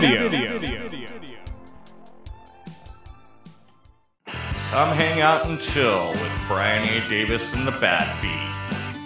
come 4.71 4.97
hang 4.97 5.21
out 5.21 5.45
and 5.45 5.61
chill 5.61 6.09
with 6.09 6.31
Brian 6.47 6.81
A. 6.89 7.07
Davis 7.07 7.53
and 7.53 7.67
the 7.67 7.71
Bat 7.73 8.19
Beat. 8.23 8.52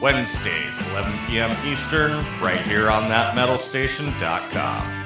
Wednesdays, 0.01 0.79
11 0.91 1.11
p.m. 1.27 1.55
Eastern, 1.65 2.11
right 2.41 2.61
here 2.61 2.89
on 2.89 3.03
thatmetalstation.com. 3.03 4.96